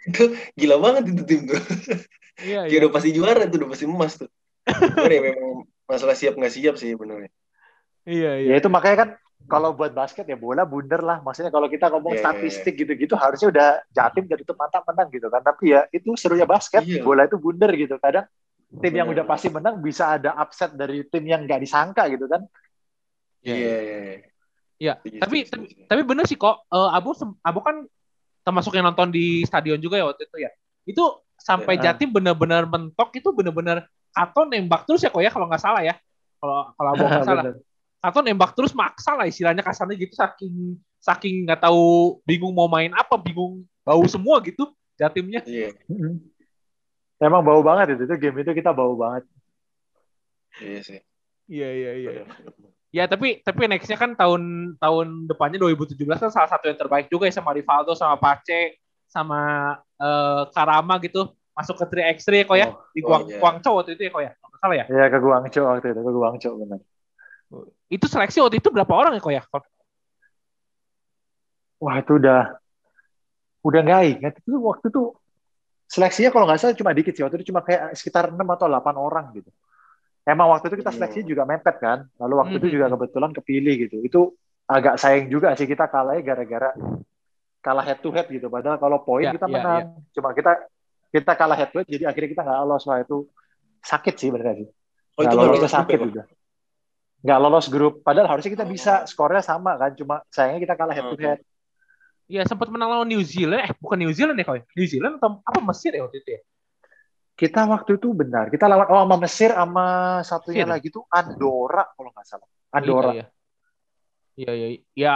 [0.00, 0.24] itu
[0.56, 1.60] gila banget itu tim tuh.
[2.40, 2.76] Iya, iya.
[2.80, 4.30] udah pasti juara tuh, udah pasti emas tuh.
[4.64, 7.28] Cuman ya memang masalah siap nggak siap sih benernya.
[8.08, 8.48] Iya, iya.
[8.54, 9.08] ya itu makanya kan
[9.44, 13.12] kalau buat basket ya bola bundar lah maksudnya kalau kita ngomong Iya, iya, statistik gitu-gitu
[13.16, 17.00] harusnya udah jatim dari itu mantap menang gitu kan tapi ya itu serunya basket Iya.
[17.04, 18.24] bola itu bundar gitu kadang
[18.80, 19.20] tim yang Benar.
[19.20, 22.44] udah pasti menang bisa ada upset dari tim yang nggak disangka gitu kan
[23.40, 23.98] Iya, Iya, iya,
[24.80, 24.94] iya.
[25.04, 25.86] Iya, tapi tapi, setuju.
[25.86, 26.64] tapi bener sih kok.
[26.72, 27.12] Eh, Abu
[27.44, 27.84] Abu kan
[28.40, 30.50] termasuk yang nonton di stadion juga ya waktu itu ya.
[30.88, 31.04] Itu
[31.36, 31.92] sampai Ya.
[31.92, 35.94] Jatim bener-bener mentok itu bener-bener Kato nembak terus ya kok ya kalau nggak salah ya.
[36.40, 37.44] Kalau kalau Abu nggak salah.
[38.00, 42.90] Kato nembak terus maksa lah istilahnya kasarnya gitu saking saking nggak tahu bingung mau main
[42.96, 45.44] apa, bingung bau semua gitu Jatimnya.
[45.44, 45.72] Iya,
[47.20, 49.28] emang bau banget itu, itu game itu kita bau banget
[50.58, 51.00] iya sih.
[51.50, 52.10] Iya iya iya.
[52.90, 57.30] Ya tapi tapi nextnya kan tahun tahun depannya 2017 kan salah satu yang terbaik juga
[57.30, 59.40] ya sama Rivaldo sama Pace sama
[59.78, 61.30] eh, Karama gitu.
[61.54, 62.66] Masuk ke 3x3 ya kok ya?
[62.72, 63.38] Oh, di oh, Guang iya.
[63.38, 64.32] Guangzhou waktu itu ya kok ya?
[64.34, 64.84] Nggak salah ya?
[64.90, 66.80] Ya ke Guangzhou waktu itu ke Guangzhou benar.
[67.90, 69.42] Itu seleksi waktu itu berapa orang ya kok ya?
[71.78, 72.58] Wah itu udah
[73.62, 74.34] udah nggak ingat.
[74.42, 75.14] Itu waktu itu
[75.86, 77.22] seleksinya kalau nggak salah cuma dikit sih.
[77.22, 79.50] Waktu itu cuma kayak sekitar 6 atau 8 orang gitu
[80.30, 81.28] emang waktu itu kita seleksi Hmm.
[81.28, 82.74] juga mepet kan lalu waktu itu Hmm.
[82.78, 84.20] juga kebetulan kepilih gitu itu
[84.64, 86.70] agak sayang juga sih kita kalahnya gara-gara
[87.60, 88.48] kalah head to head gitu.
[88.48, 89.84] Padahal kalau poin Ya, kita ya, menang.
[90.16, 90.64] Cuma kita
[91.10, 92.86] kita kalah head to head jadi akhirnya kita nggak lolos.
[92.86, 93.28] Wah itu
[93.82, 94.68] sakit sih benernya sih.
[95.18, 96.22] Oh, Nggak itu lolos sakit ya, juga.
[97.20, 97.94] Nggak lolos grup.
[98.00, 98.70] Padahal harusnya kita Oh.
[98.70, 99.92] bisa skornya sama kan.
[99.92, 101.38] Cuma sayangnya kita kalah head to head.
[102.30, 103.60] Iya sempat menang lawan New Zealand.
[103.66, 104.56] Eh bukan New Zealand ya kau?
[104.56, 106.40] New Zealand atau apa Mesir ya waktu itu ya?
[107.40, 108.52] Kita waktu itu benar.
[108.52, 109.86] Kita lawan oh sama Mesir sama
[110.20, 110.72] satunya Mesir.
[110.76, 112.48] lagi tuh Andorra kalau nggak salah.
[112.68, 113.12] Andorra.
[113.16, 113.26] Iya, iya.
[114.36, 114.68] Iya, iya.
[114.92, 115.14] Ya,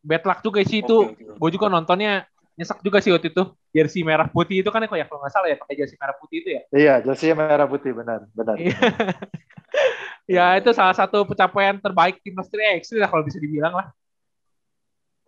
[0.00, 0.96] bad luck juga sih itu.
[1.12, 1.36] Oke.
[1.36, 2.24] Gue juga nontonnya
[2.56, 3.44] nyesek juga sih waktu itu.
[3.76, 6.16] Jersey merah putih itu kan ya kok ya kalau nggak salah ya pakai jersey merah
[6.16, 6.62] putih itu ya.
[6.72, 8.56] Iya, jersey merah putih benar, benar.
[8.56, 8.72] Iya.
[10.40, 13.92] ya itu salah satu pencapaian terbaik timnas 3x lah kalau bisa dibilang lah.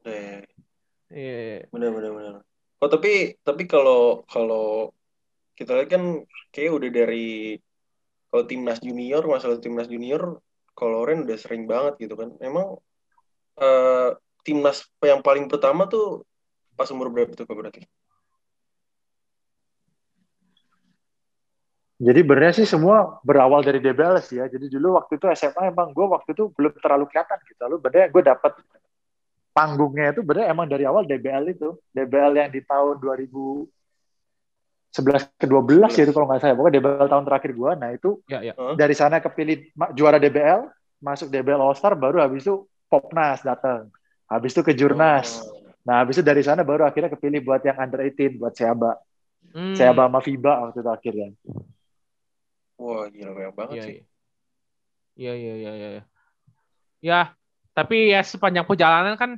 [0.06, 0.40] Eh,
[1.06, 1.68] Iya.
[1.70, 2.34] benar benar benar.
[2.80, 4.90] Oh tapi tapi kalau kalau
[5.56, 6.02] kita lihat kan
[6.52, 7.56] kayak udah dari
[8.28, 10.36] kalau timnas junior masalah timnas junior
[10.76, 12.36] kalau Loren udah sering banget gitu kan.
[12.44, 12.76] Emang
[13.56, 14.10] eh,
[14.44, 16.28] timnas yang paling pertama tuh
[16.76, 17.82] pas umur berapa tuh berarti?
[21.96, 24.44] Jadi benernya sih semua berawal dari DBL sih ya.
[24.52, 27.60] Jadi dulu waktu itu SMA emang gue waktu itu belum terlalu kelihatan gitu.
[27.64, 28.52] Lalu benernya gue dapet
[29.56, 31.72] panggungnya itu bener emang dari awal DBL itu.
[31.96, 33.00] DBL yang di tahun
[35.02, 36.54] 2011 ke 12 ya itu kalau nggak salah.
[36.56, 37.70] Pokoknya DBL tahun terakhir gue.
[37.76, 38.52] Nah itu Ya, ya.
[38.74, 39.56] dari sana kepilih
[39.92, 43.90] juara DBL, masuk DBL All Star, baru habis itu Popnas datang.
[44.26, 45.42] Habis itu ke Jurnas.
[45.42, 48.98] Oh, Nah habis itu dari sana baru akhirnya kepilih buat yang under 18, buat Seaba.
[49.54, 49.74] Hmm.
[49.74, 51.28] Seaba sama FIBA waktu itu akhirnya.
[52.76, 53.94] wah gila banyak banget Iya, sih.
[53.96, 54.04] iya.
[55.16, 55.88] Iya, iya, iya, iya.
[55.96, 56.02] iya.
[57.00, 57.20] Ya,
[57.72, 59.30] tapi ya sepanjang perjalanan kan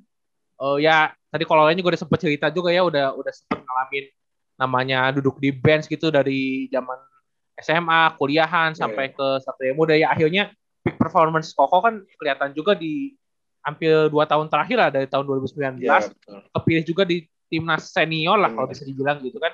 [0.58, 4.04] eh ya tadi kalau lain juga udah sempet cerita juga ya udah udah sempet ngalamin
[4.58, 6.98] namanya duduk di bench gitu dari zaman
[7.58, 10.50] SMA, kuliahan sampai ke Satria Muda ya akhirnya
[10.82, 13.14] peak performance Koko kan kelihatan juga di
[13.62, 16.38] hampir dua tahun terakhir lah dari tahun 2019 Iya betul.
[16.54, 18.74] kepilih juga di timnas senior lah kalau Hmm.
[18.74, 19.50] bisa dibilang gitu kan.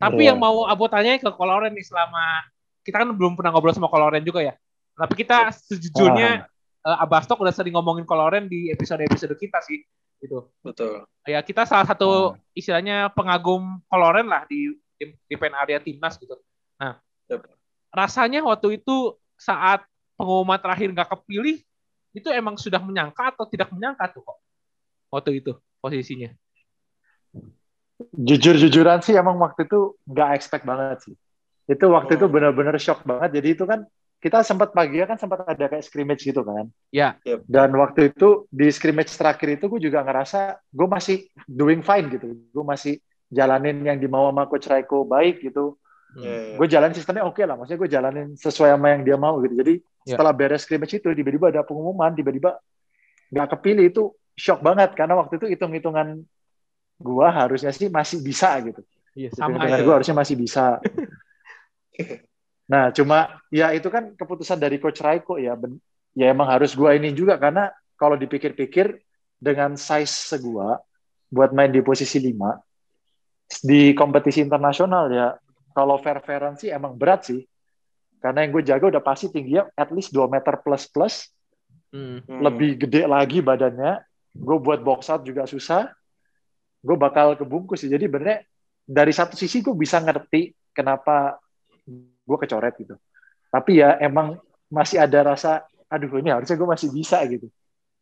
[0.00, 0.34] Tapi Iya.
[0.34, 2.42] yang mau Abu tanya ke Koloren nih selama
[2.82, 4.54] kita kan belum pernah ngobrol sama Koloren juga ya.
[4.96, 6.48] Tapi kita sejujurnya
[6.80, 9.84] eh, Abastok udah sering ngomongin Koloren di episode-episode kita sih
[10.20, 10.48] gitu.
[10.60, 11.04] Betul.
[11.24, 16.36] Ya kita salah satu istilahnya pengagum Koloren lah di di, di pen area timnas gitu.
[16.76, 17.46] Nah, Yep.
[17.94, 19.86] rasanya waktu itu saat
[20.18, 21.62] pengumuman terakhir nggak kepilih
[22.10, 24.38] itu emang sudah menyangka atau tidak menyangka tuh kok
[25.14, 26.34] waktu itu posisinya.
[28.16, 31.14] Jujur-jujuran sih emang waktu itu nggak expect banget sih.
[31.70, 32.32] Itu waktu itu Oh.
[32.32, 33.38] benar-benar shock banget.
[33.38, 33.86] Jadi itu kan
[34.20, 36.68] kita sempat pagi kan sempat ada kayak scrimmage gitu kan.
[36.92, 37.16] Ya.
[37.24, 37.48] Yep.
[37.48, 41.16] Dan waktu itu di scrimmage terakhir itu gue juga ngerasa gue masih
[41.48, 42.36] doing fine gitu.
[42.52, 43.00] Gue masih
[43.32, 45.80] jalanin yang dimau sama Coach Raiko baik gitu.
[46.12, 46.20] Hmm.
[46.20, 46.56] Iya, iya.
[46.60, 47.56] Gue jalanin sistemnya oke lah.
[47.56, 49.56] Maksudnya gue jalanin sesuai sama yang dia mau gitu.
[49.56, 50.16] Jadi Ya.
[50.16, 52.56] setelah beres scrimmage itu tiba-tiba ada pengumuman, tiba-tiba
[53.28, 54.02] nggak kepilih itu
[54.32, 56.24] shock banget karena waktu itu hitung-hitungan
[56.96, 58.80] gue harusnya sih masih bisa gitu.
[59.12, 59.84] Iya, sama Hitung-hitungan ya.
[59.84, 60.64] gue harusnya masih bisa.
[62.70, 65.58] Nah, cuma ya itu kan keputusan dari Coach Raiko ya.
[65.58, 65.82] Ben-
[66.14, 69.02] ya emang harus gua ini juga karena kalau dipikir-pikir
[69.42, 70.78] dengan size segua
[71.30, 72.58] buat main di posisi 5
[73.66, 75.34] di kompetisi internasional ya
[75.74, 77.42] kalau fair-fairan sih emang berat sih.
[78.20, 81.14] Karena yang gue jaga udah pasti tingginya at least 2 meter plus plus,
[81.90, 82.22] Hmm.
[82.22, 82.38] Hmm.
[82.38, 83.98] lebih gede lagi badannya.
[84.30, 85.90] Gue buat box out juga susah.
[86.84, 87.90] Gue bakal kebungkus sih.
[87.90, 88.46] Jadi benernya
[88.86, 91.39] dari satu sisi gue bisa ngerti kenapa
[92.24, 92.94] gue kecoret gitu.
[93.50, 94.38] Tapi ya emang
[94.70, 97.50] masih ada rasa, aduh ini harusnya gue masih bisa gitu.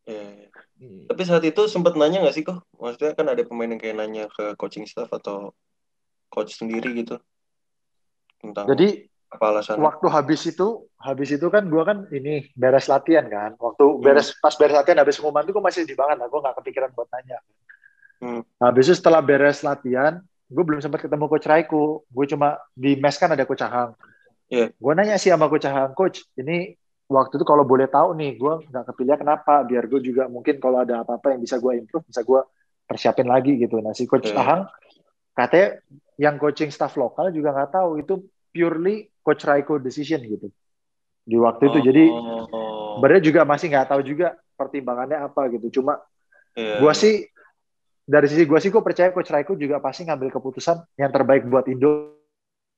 [0.08, 1.04] Hmm.
[1.10, 2.62] Tapi saat itu sempat nanya nggak sih kok?
[2.78, 5.50] Maksudnya kan ada pemain yang kayak nanya ke coaching staff atau
[6.30, 7.18] coach sendiri gitu
[8.38, 9.82] tentang Jadi apa alasannya?
[9.84, 13.58] waktu habis itu, habis itu kan gue kan ini beres latihan kan.
[13.58, 16.28] Waktu beres pas beres latihan habis pengumuman itu gue masih di banget lah.
[16.30, 17.38] Gue nggak kepikiran buat nanya.
[18.22, 18.42] Hmm.
[18.62, 22.02] Habis itu setelah beres latihan, gue belum sempat ketemu Coach Raiku.
[22.08, 23.92] Gue cuma di mes kan ada Coach Ahang.
[24.48, 24.72] Iya.
[24.80, 26.72] Gue nanya sih sama Coach Ahang, Coach, ini
[27.08, 29.60] waktu itu kalau boleh tahu nih, gue nggak kepilih kenapa?
[29.64, 32.40] Biar gue juga mungkin kalau ada apa-apa yang bisa gue improve, bisa gue
[32.88, 33.80] persiapin lagi gitu.
[33.84, 34.40] Nah si Coach Iya.
[34.40, 34.62] Ahang
[35.36, 35.78] katanya
[36.18, 38.14] yang coaching staff lokal juga nggak tahu itu
[38.50, 40.48] purely Coach Raiko decision gitu
[41.28, 41.78] di waktu itu.
[41.92, 45.80] Jadi Oh, sebenarnya juga masih nggak tahu juga pertimbangannya apa gitu.
[45.80, 46.00] Cuma
[46.56, 47.28] iya, gue sih
[48.08, 51.68] dari sisi gue sih gue percaya Coach Raiko juga pasti ngambil keputusan yang terbaik buat
[51.68, 52.16] Indo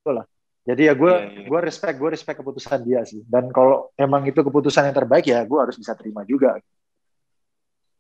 [0.03, 0.27] lah.
[0.67, 1.47] Jadi ya gue Iya, iya.
[1.47, 3.23] gue respect gue respect keputusan dia sih.
[3.25, 6.59] Dan kalau emang itu keputusan yang terbaik ya gue harus bisa terima juga.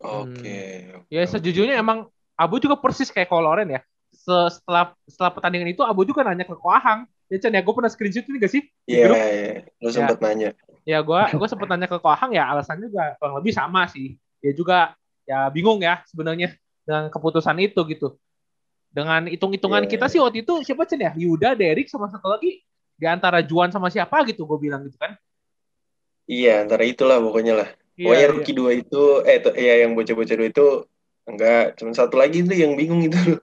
[0.01, 0.91] Oke.
[1.13, 3.81] Ya sejujurnya emang Abu juga persis kayak Koloren ya.
[4.11, 7.05] Se- Setelah setelah pertandingan itu Abu juga nanya ke Koahang.
[7.31, 8.63] Ya Chan ya gue pernah screenshot ini gak sih?
[8.83, 9.17] Di Iya, grup?
[9.23, 9.53] iya.
[9.79, 10.51] Lu sempat nanya.
[10.89, 14.17] Ya gue gue sempet nanya ke Koahang ya alasannya juga kurang lebih sama sih.
[14.41, 14.97] ya juga
[15.29, 18.17] ya bingung ya sebenarnya dengan keputusan itu gitu.
[18.91, 19.91] Dengan hitung-hitungan Iya.
[19.95, 21.13] kita sih waktu itu siapa Cen ya?
[21.15, 22.59] Yuda, Derek sama satu lagi
[22.99, 25.15] di antara Juan sama siapa gitu gue bilang gitu kan.
[26.27, 27.69] Iya, antara itulah pokoknya lah.
[27.95, 28.33] Iya, Pokoknya iya.
[28.33, 30.67] rookie dua itu, eh tuh, ya yang bocah-bocah dua itu
[31.27, 33.39] enggak, cuma satu lagi tuh yang bingung itu.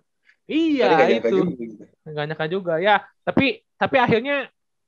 [0.48, 1.38] Iya, Tadi nyangka itu.
[1.44, 1.84] juga gitu.
[2.08, 2.74] Nggak nyangka juga.
[2.80, 2.96] Ya,
[3.28, 3.46] tapi
[3.76, 4.48] tapi akhirnya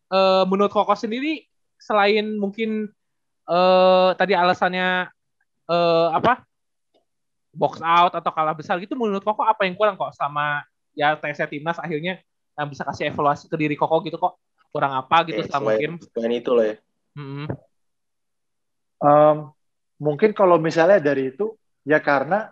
[0.10, 1.44] eh, menurut Koko sendiri
[1.76, 2.88] selain mungkin
[3.50, 5.08] eh tadi alasannya
[5.68, 6.49] eh apa?
[7.50, 10.62] Box out atau kalah besar gitu menurut Koko apa yang kurang kok sama
[10.94, 12.22] ya TC Timnas akhirnya
[12.54, 14.38] yang bisa kasih evaluasi ke diri Koko gitu kok
[14.70, 15.96] kurang apa gitu Ya, selama selain, game.
[16.14, 16.76] selain itu lah ya.
[17.18, 17.46] Mm-mm.
[19.00, 19.38] Em,
[19.98, 21.56] mungkin kalau misalnya dari itu
[21.88, 22.52] ya karena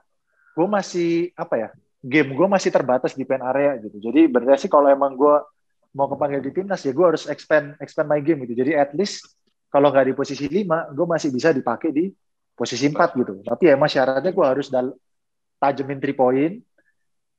[0.55, 1.69] gue masih apa ya
[2.01, 5.35] game gue masih terbatas di pen area gitu jadi benernya sih kalau emang gue
[5.91, 9.27] mau kepanggil di timnas ya gue harus expand expand my game gitu jadi at least
[9.67, 12.09] kalau nggak di posisi 5 gue masih bisa dipakai di
[12.57, 14.97] posisi 4 gitu tapi ya emang syaratnya gue harus dal
[15.61, 16.57] tajemin 3 point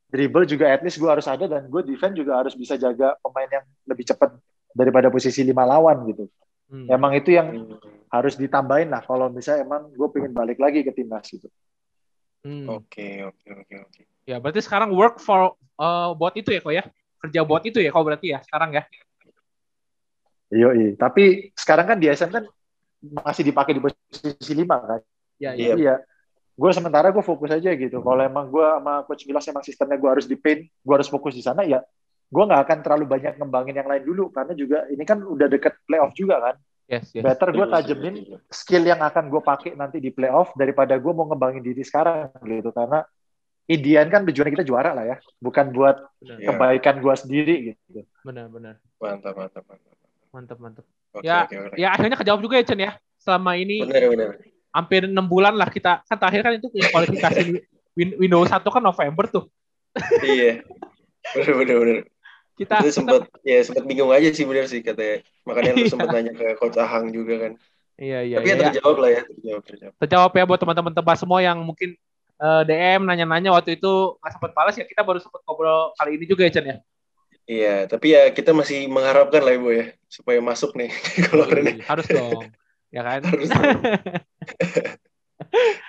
[0.09, 3.51] dribble juga at least gue harus ada dan gue defense juga harus bisa jaga pemain
[3.51, 4.31] yang lebih cepat
[4.71, 6.25] daripada posisi 5 lawan gitu
[6.69, 6.85] Hmm.
[6.85, 7.81] emang itu yang Hmm.
[8.13, 11.49] harus ditambahin lah kalau misalnya emang gue pengen balik lagi ke timnas gitu.
[12.45, 12.69] Hmm.
[12.69, 14.01] Oke, oke, oke, oke.
[14.29, 16.85] Ya berarti sekarang work for eh, buat itu ya kok ya
[17.25, 18.83] kerja buat itu ya kok berarti ya sekarang ya.
[20.49, 22.45] Iya, tapi sekarang kan di SM kan
[23.01, 25.01] masih dipakai di posisi lima kan.
[25.39, 25.73] Ya Iya.
[25.73, 25.75] ya.
[25.75, 25.95] Iya.
[26.59, 28.03] Gue sementara gue fokus aja gitu.
[28.03, 31.31] Kalau emang gue sama coach Milas emang sistemnya gue harus di paint, gue harus fokus
[31.31, 31.79] di sana ya.
[32.27, 35.79] Gue nggak akan terlalu banyak ngembangin yang lain dulu karena juga ini kan udah deket
[35.87, 36.55] playoff juga kan.
[36.89, 37.23] Yes yes.
[37.23, 38.15] Better gue tajemin
[38.51, 42.75] skill yang akan gue pakai nanti di playoff daripada gue mau ngembangin diri sekarang gitu
[42.75, 43.07] karena
[43.69, 46.47] Indian kan tujuan kita juara lah ya, bukan buat Benar Iya.
[46.49, 48.01] kebaikan gue sendiri gitu.
[48.25, 48.81] benar benar.
[48.97, 49.95] Mantap, mantap, mantap.
[50.33, 50.85] Mantap mantap.
[51.09, 51.75] Oke, Ya, oke, oke.
[51.75, 52.91] Ya akhirnya kejawab juga ya Chen ya.
[53.19, 54.29] Selama ini Benar, benar.
[54.69, 57.41] hampir enam bulan lah kita kan terakhir kan itu kualifikasi
[57.97, 59.45] win- Windows 1 kan November tuh.
[60.21, 60.61] iya.
[61.33, 61.97] Benar, benar, benar.
[62.53, 65.23] Kita Itu sempat ya sempat bingung aja sih benar sih katanya.
[65.47, 65.91] Makanya lu Iya.
[65.91, 67.53] sempat nanya ke coach Ahang juga kan.
[67.99, 68.63] iya iya Tapi ya iya.
[68.71, 69.93] terjawab lah ya, terjawab, terjawab.
[69.99, 71.99] terjawab ya buat teman-teman tebas semua yang mungkin
[72.39, 73.91] eh, DM nanya-nanya waktu itu
[74.23, 76.77] nggak sempat balas ya kita baru sempat ngobrol kali ini juga ya Chen ya.
[77.49, 80.93] Iya, tapi ya kita masih mengharapkan lah ibu ya supaya masuk nih
[81.33, 81.81] kalau Rene.
[81.81, 82.45] harus dong
[82.93, 83.49] ya kan Harus.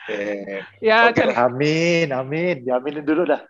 [0.08, 1.46] Eh, ya Chen lah.
[1.52, 2.64] Amin, amin.
[2.64, 3.44] Diaminin dulu dah.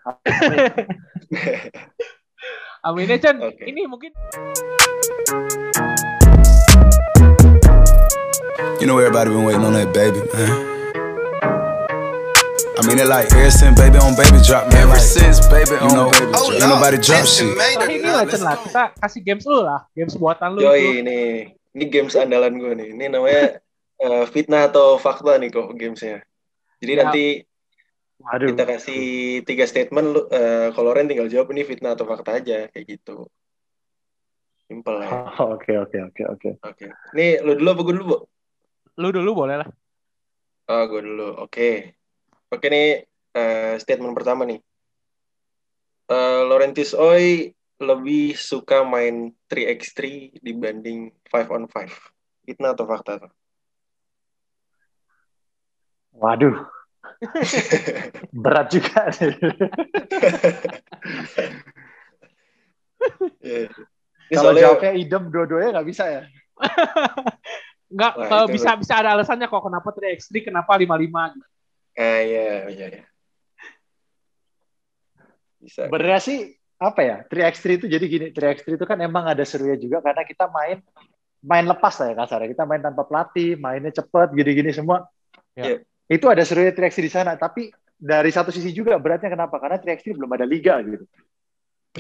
[2.83, 3.63] amin ya Chen Oke.
[3.63, 4.11] ini mungkin
[8.83, 10.70] You know everybody been waiting on that baby, man.
[12.81, 14.89] I mean it like ever since baby on baby drop, man.
[14.89, 17.53] Ever since baby on know, baby drop, ain't nobody drop shit.
[17.53, 21.21] nah, ini lah Chen lah kita kasih games lu lah games buatan lu Yoi ini,
[21.77, 22.89] ini games andalan gue nih.
[22.97, 23.61] Ini namanya
[24.01, 26.25] eh, fitnah atau fakta nih kok gamesnya.
[26.81, 26.99] Jadi Ya.
[27.05, 27.25] nanti
[28.25, 28.49] Aduh.
[28.57, 29.03] kita kasih
[29.45, 33.29] tiga statement, lu, eh, kalau Ren tinggal jawab ini fitnah atau fakta aja kayak gitu.
[34.73, 35.09] Simple ya.
[35.37, 36.51] Oh, Oke, oke, oke, oke.
[36.65, 36.89] Oke.
[37.13, 38.19] Nih lu dulu apa gue dulu, Bu?
[39.01, 39.69] lu dulu boleh lah
[40.73, 41.29] Oh, gue dulu.
[41.45, 42.00] Oke.
[42.51, 44.59] Oke nih eh, statement pertama nih.
[46.11, 51.89] Eh, Laurentis Oi lebih suka main 3x3 dibanding 5 on 5.
[52.45, 53.33] Fitnah atau fakta tuh?
[56.19, 56.67] Waduh.
[58.43, 59.09] Berat juga.
[63.41, 63.73] Iya.
[64.31, 66.23] Ini Kalau soalnya jawabnya idem dua-duanya nggak bisa ya.
[67.95, 71.50] nggak itu- bisa bisa ada alasannya kok kenapa 3x3 kenapa 55 gitu.
[72.01, 73.05] Ah iya iya iya.
[75.61, 75.87] Bisa.
[75.87, 76.39] Sebenarnya sih
[76.81, 77.17] apa ya?
[77.29, 80.81] 3x3 itu jadi gini, 3x3 itu kan emang ada serunya juga karena kita main
[81.45, 82.49] main lepas lah ya kasarnya.
[82.57, 85.05] Kita main tanpa pelatih, mainnya cepet, gini-gini semua.
[85.53, 85.85] Ya.
[86.09, 87.69] Itu ada serunya 3x3 di sana, tapi
[88.01, 89.61] dari satu sisi juga beratnya kenapa?
[89.61, 91.05] Karena 3x3 belum ada liga gitu.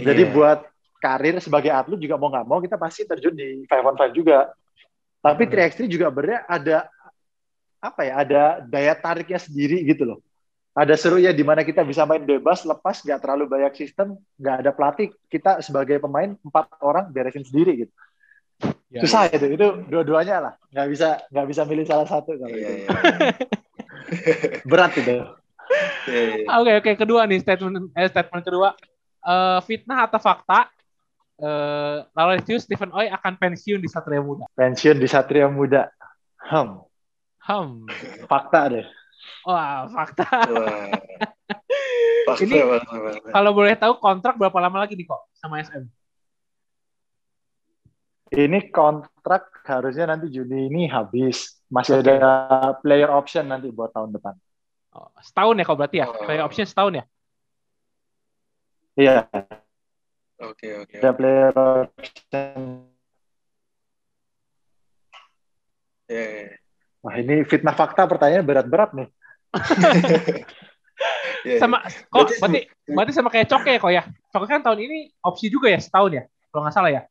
[0.00, 0.32] Jadi Iya.
[0.32, 0.58] buat
[1.00, 4.48] karir sebagai atlet juga mau nggak mau kita pasti terjun di 5 on 5 juga.
[5.20, 5.52] Tapi Hmm.
[5.52, 6.88] 3x3 juga benernya ada
[7.80, 8.12] apa ya?
[8.22, 10.18] Ada daya tariknya sendiri gitu loh.
[10.70, 14.70] Ada serunya di mana kita bisa main bebas, lepas, nggak terlalu banyak sistem, nggak ada
[14.70, 15.09] pelatih.
[15.26, 17.92] Kita sebagai pemain empat orang beresin sendiri gitu.
[18.92, 19.02] Ya.
[19.02, 20.55] Susah itu, itu dua-duanya lah.
[20.70, 22.70] Nggak bisa nggak bisa milih salah satu kalau itu.
[22.70, 22.88] iya.
[24.62, 25.16] Berat itu.
[26.07, 26.46] Iya, iya.
[26.59, 28.74] Oke oke kedua nih statement eh, statement kedua
[29.20, 30.72] Eh, fitnah atau fakta
[31.40, 34.44] eh Laurentius Stephen Oi akan pensiun di Satria Muda.
[34.57, 35.88] Pensiun di Satria Muda.
[36.40, 36.84] Hmm,
[37.51, 37.82] Hmm.
[38.30, 38.86] fakta deh.
[39.42, 40.26] Wah fakta.
[40.55, 40.86] Wah.
[42.30, 43.28] Fakta, Ini- fakta, fakta.
[43.34, 45.84] Kalau boleh tahu kontrak berapa lama lagi nih kok sama SM?
[48.30, 51.59] Ini kontrak harusnya nanti Juni ini habis.
[51.66, 54.38] Masih ada player option nanti buat tahun depan.
[54.94, 56.07] Oh, setahun ya kok berarti ya?
[56.07, 56.14] Oh.
[56.22, 57.05] Player option setahun ya?
[58.94, 59.26] Iya,
[60.40, 60.96] Oke oke.
[60.98, 62.59] ada player option.
[66.11, 66.59] Ya, ya, ya.
[67.01, 69.09] Wah ini fitnah fakta pertanyaan berat-berat nih.
[71.40, 71.61] Ya, ya.
[71.64, 71.80] Sama
[72.12, 72.61] kok Berarti berarti
[72.92, 74.05] berarti sama kayak Coke ya kok ya?
[74.28, 76.22] Coke kan tahun ini opsi juga ya setahun ya?
[76.53, 77.03] Kalau nggak salah ya?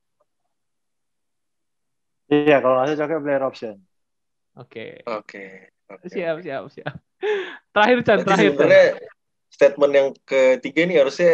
[2.30, 3.76] Iya, kalau nggak salah cocoknya player option.
[4.62, 5.02] Oke.
[5.10, 5.74] Oke.
[5.90, 6.06] oke.
[6.06, 6.94] Siap, siap, siap.
[7.74, 8.50] Terakhir Chan, Berarti terakhir.
[8.54, 8.86] Sebenarnya
[9.50, 11.34] statement yang ketiga nih harusnya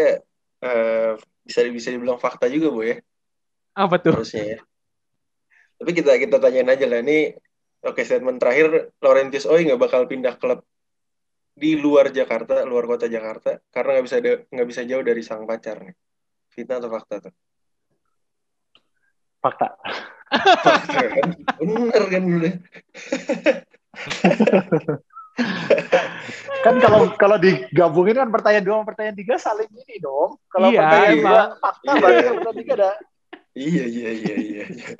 [0.63, 1.11] eh,
[1.43, 2.97] bisa bisa dibilang fakta juga bu ya
[3.75, 4.15] Apa tuh?
[4.15, 4.59] harusnya ya.
[5.75, 7.35] Tapi kita kita tanyain aja lah ini.
[7.85, 10.65] Oke statement terakhir Laurentius Oi nggak bakal pindah klub
[11.55, 14.17] di luar Jakarta, luar kota Jakarta karena nggak bisa
[14.51, 15.95] nggak bisa jauh dari sang pacar nih.
[16.49, 17.33] Fitnah atau fakta tuh?
[19.39, 19.67] Fakta.
[20.65, 21.29] Fakta kan?
[21.61, 22.53] Bener kan udah.
[26.65, 30.41] Kan kalau kalau digabungin kan pertanyaan dua sama pertanyaan tiga saling ini dong.
[30.49, 32.01] Kalau Iya, pertanyaan dua fakta Iya.
[32.01, 32.91] baru pertanyaan tiga ada.
[33.55, 34.63] Iya iya iya iya.
[34.73, 34.95] iya.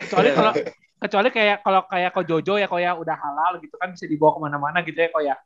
[0.00, 0.52] Kecuali kalau
[0.96, 4.32] kecuali kayak kalau kayak kok Jojo ya kok ya udah halal gitu kan bisa dibawa
[4.36, 5.36] ke mana-mana gitu ya kok ya.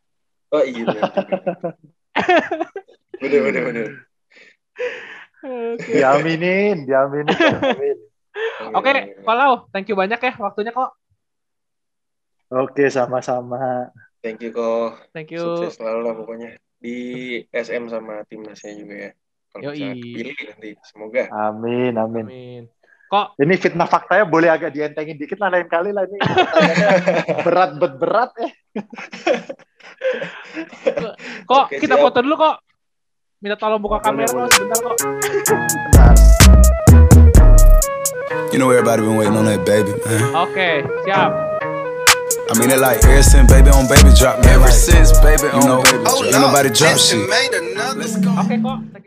[0.50, 1.02] Oh iya bener.
[3.20, 3.88] Bener bener.
[5.40, 5.92] Oke.
[5.96, 7.32] Diaminin, diaminin.
[7.32, 7.98] diaminin.
[8.76, 8.90] Oke,
[9.24, 10.90] kalau thank you banyak ya waktunya kok.
[12.50, 13.90] Oke, sama-sama.
[14.20, 15.00] Thank you kok.
[15.14, 15.42] Thank you.
[15.42, 16.96] Sukses selalu lah pokoknya di
[17.54, 19.10] SM sama timnasnya juga ya.
[19.50, 21.24] Kalau bisa pilih nanti, semoga.
[21.30, 22.26] Amin, amin.
[22.26, 22.62] Amin.
[23.10, 26.18] Kok Ini fitnah faktanya boleh agak dientengin dikit lah lain kali lah ini.
[27.46, 28.50] Berat bet berat eh.
[31.42, 32.06] kok Oke, kita siap.
[32.06, 32.62] foto dulu kok.
[33.42, 34.96] Minta tolong buka kamera kok sebentar kok.
[38.54, 40.22] You know everybody been waiting on that baby, man.
[40.46, 41.30] Oke, siap.
[42.46, 44.54] I mean it like ever since baby on baby drop, man.
[44.54, 46.30] Ever since baby on baby drop.
[46.30, 47.26] Ain't nobody drop shit.
[47.26, 48.78] Oke kok.
[48.86, 49.00] You.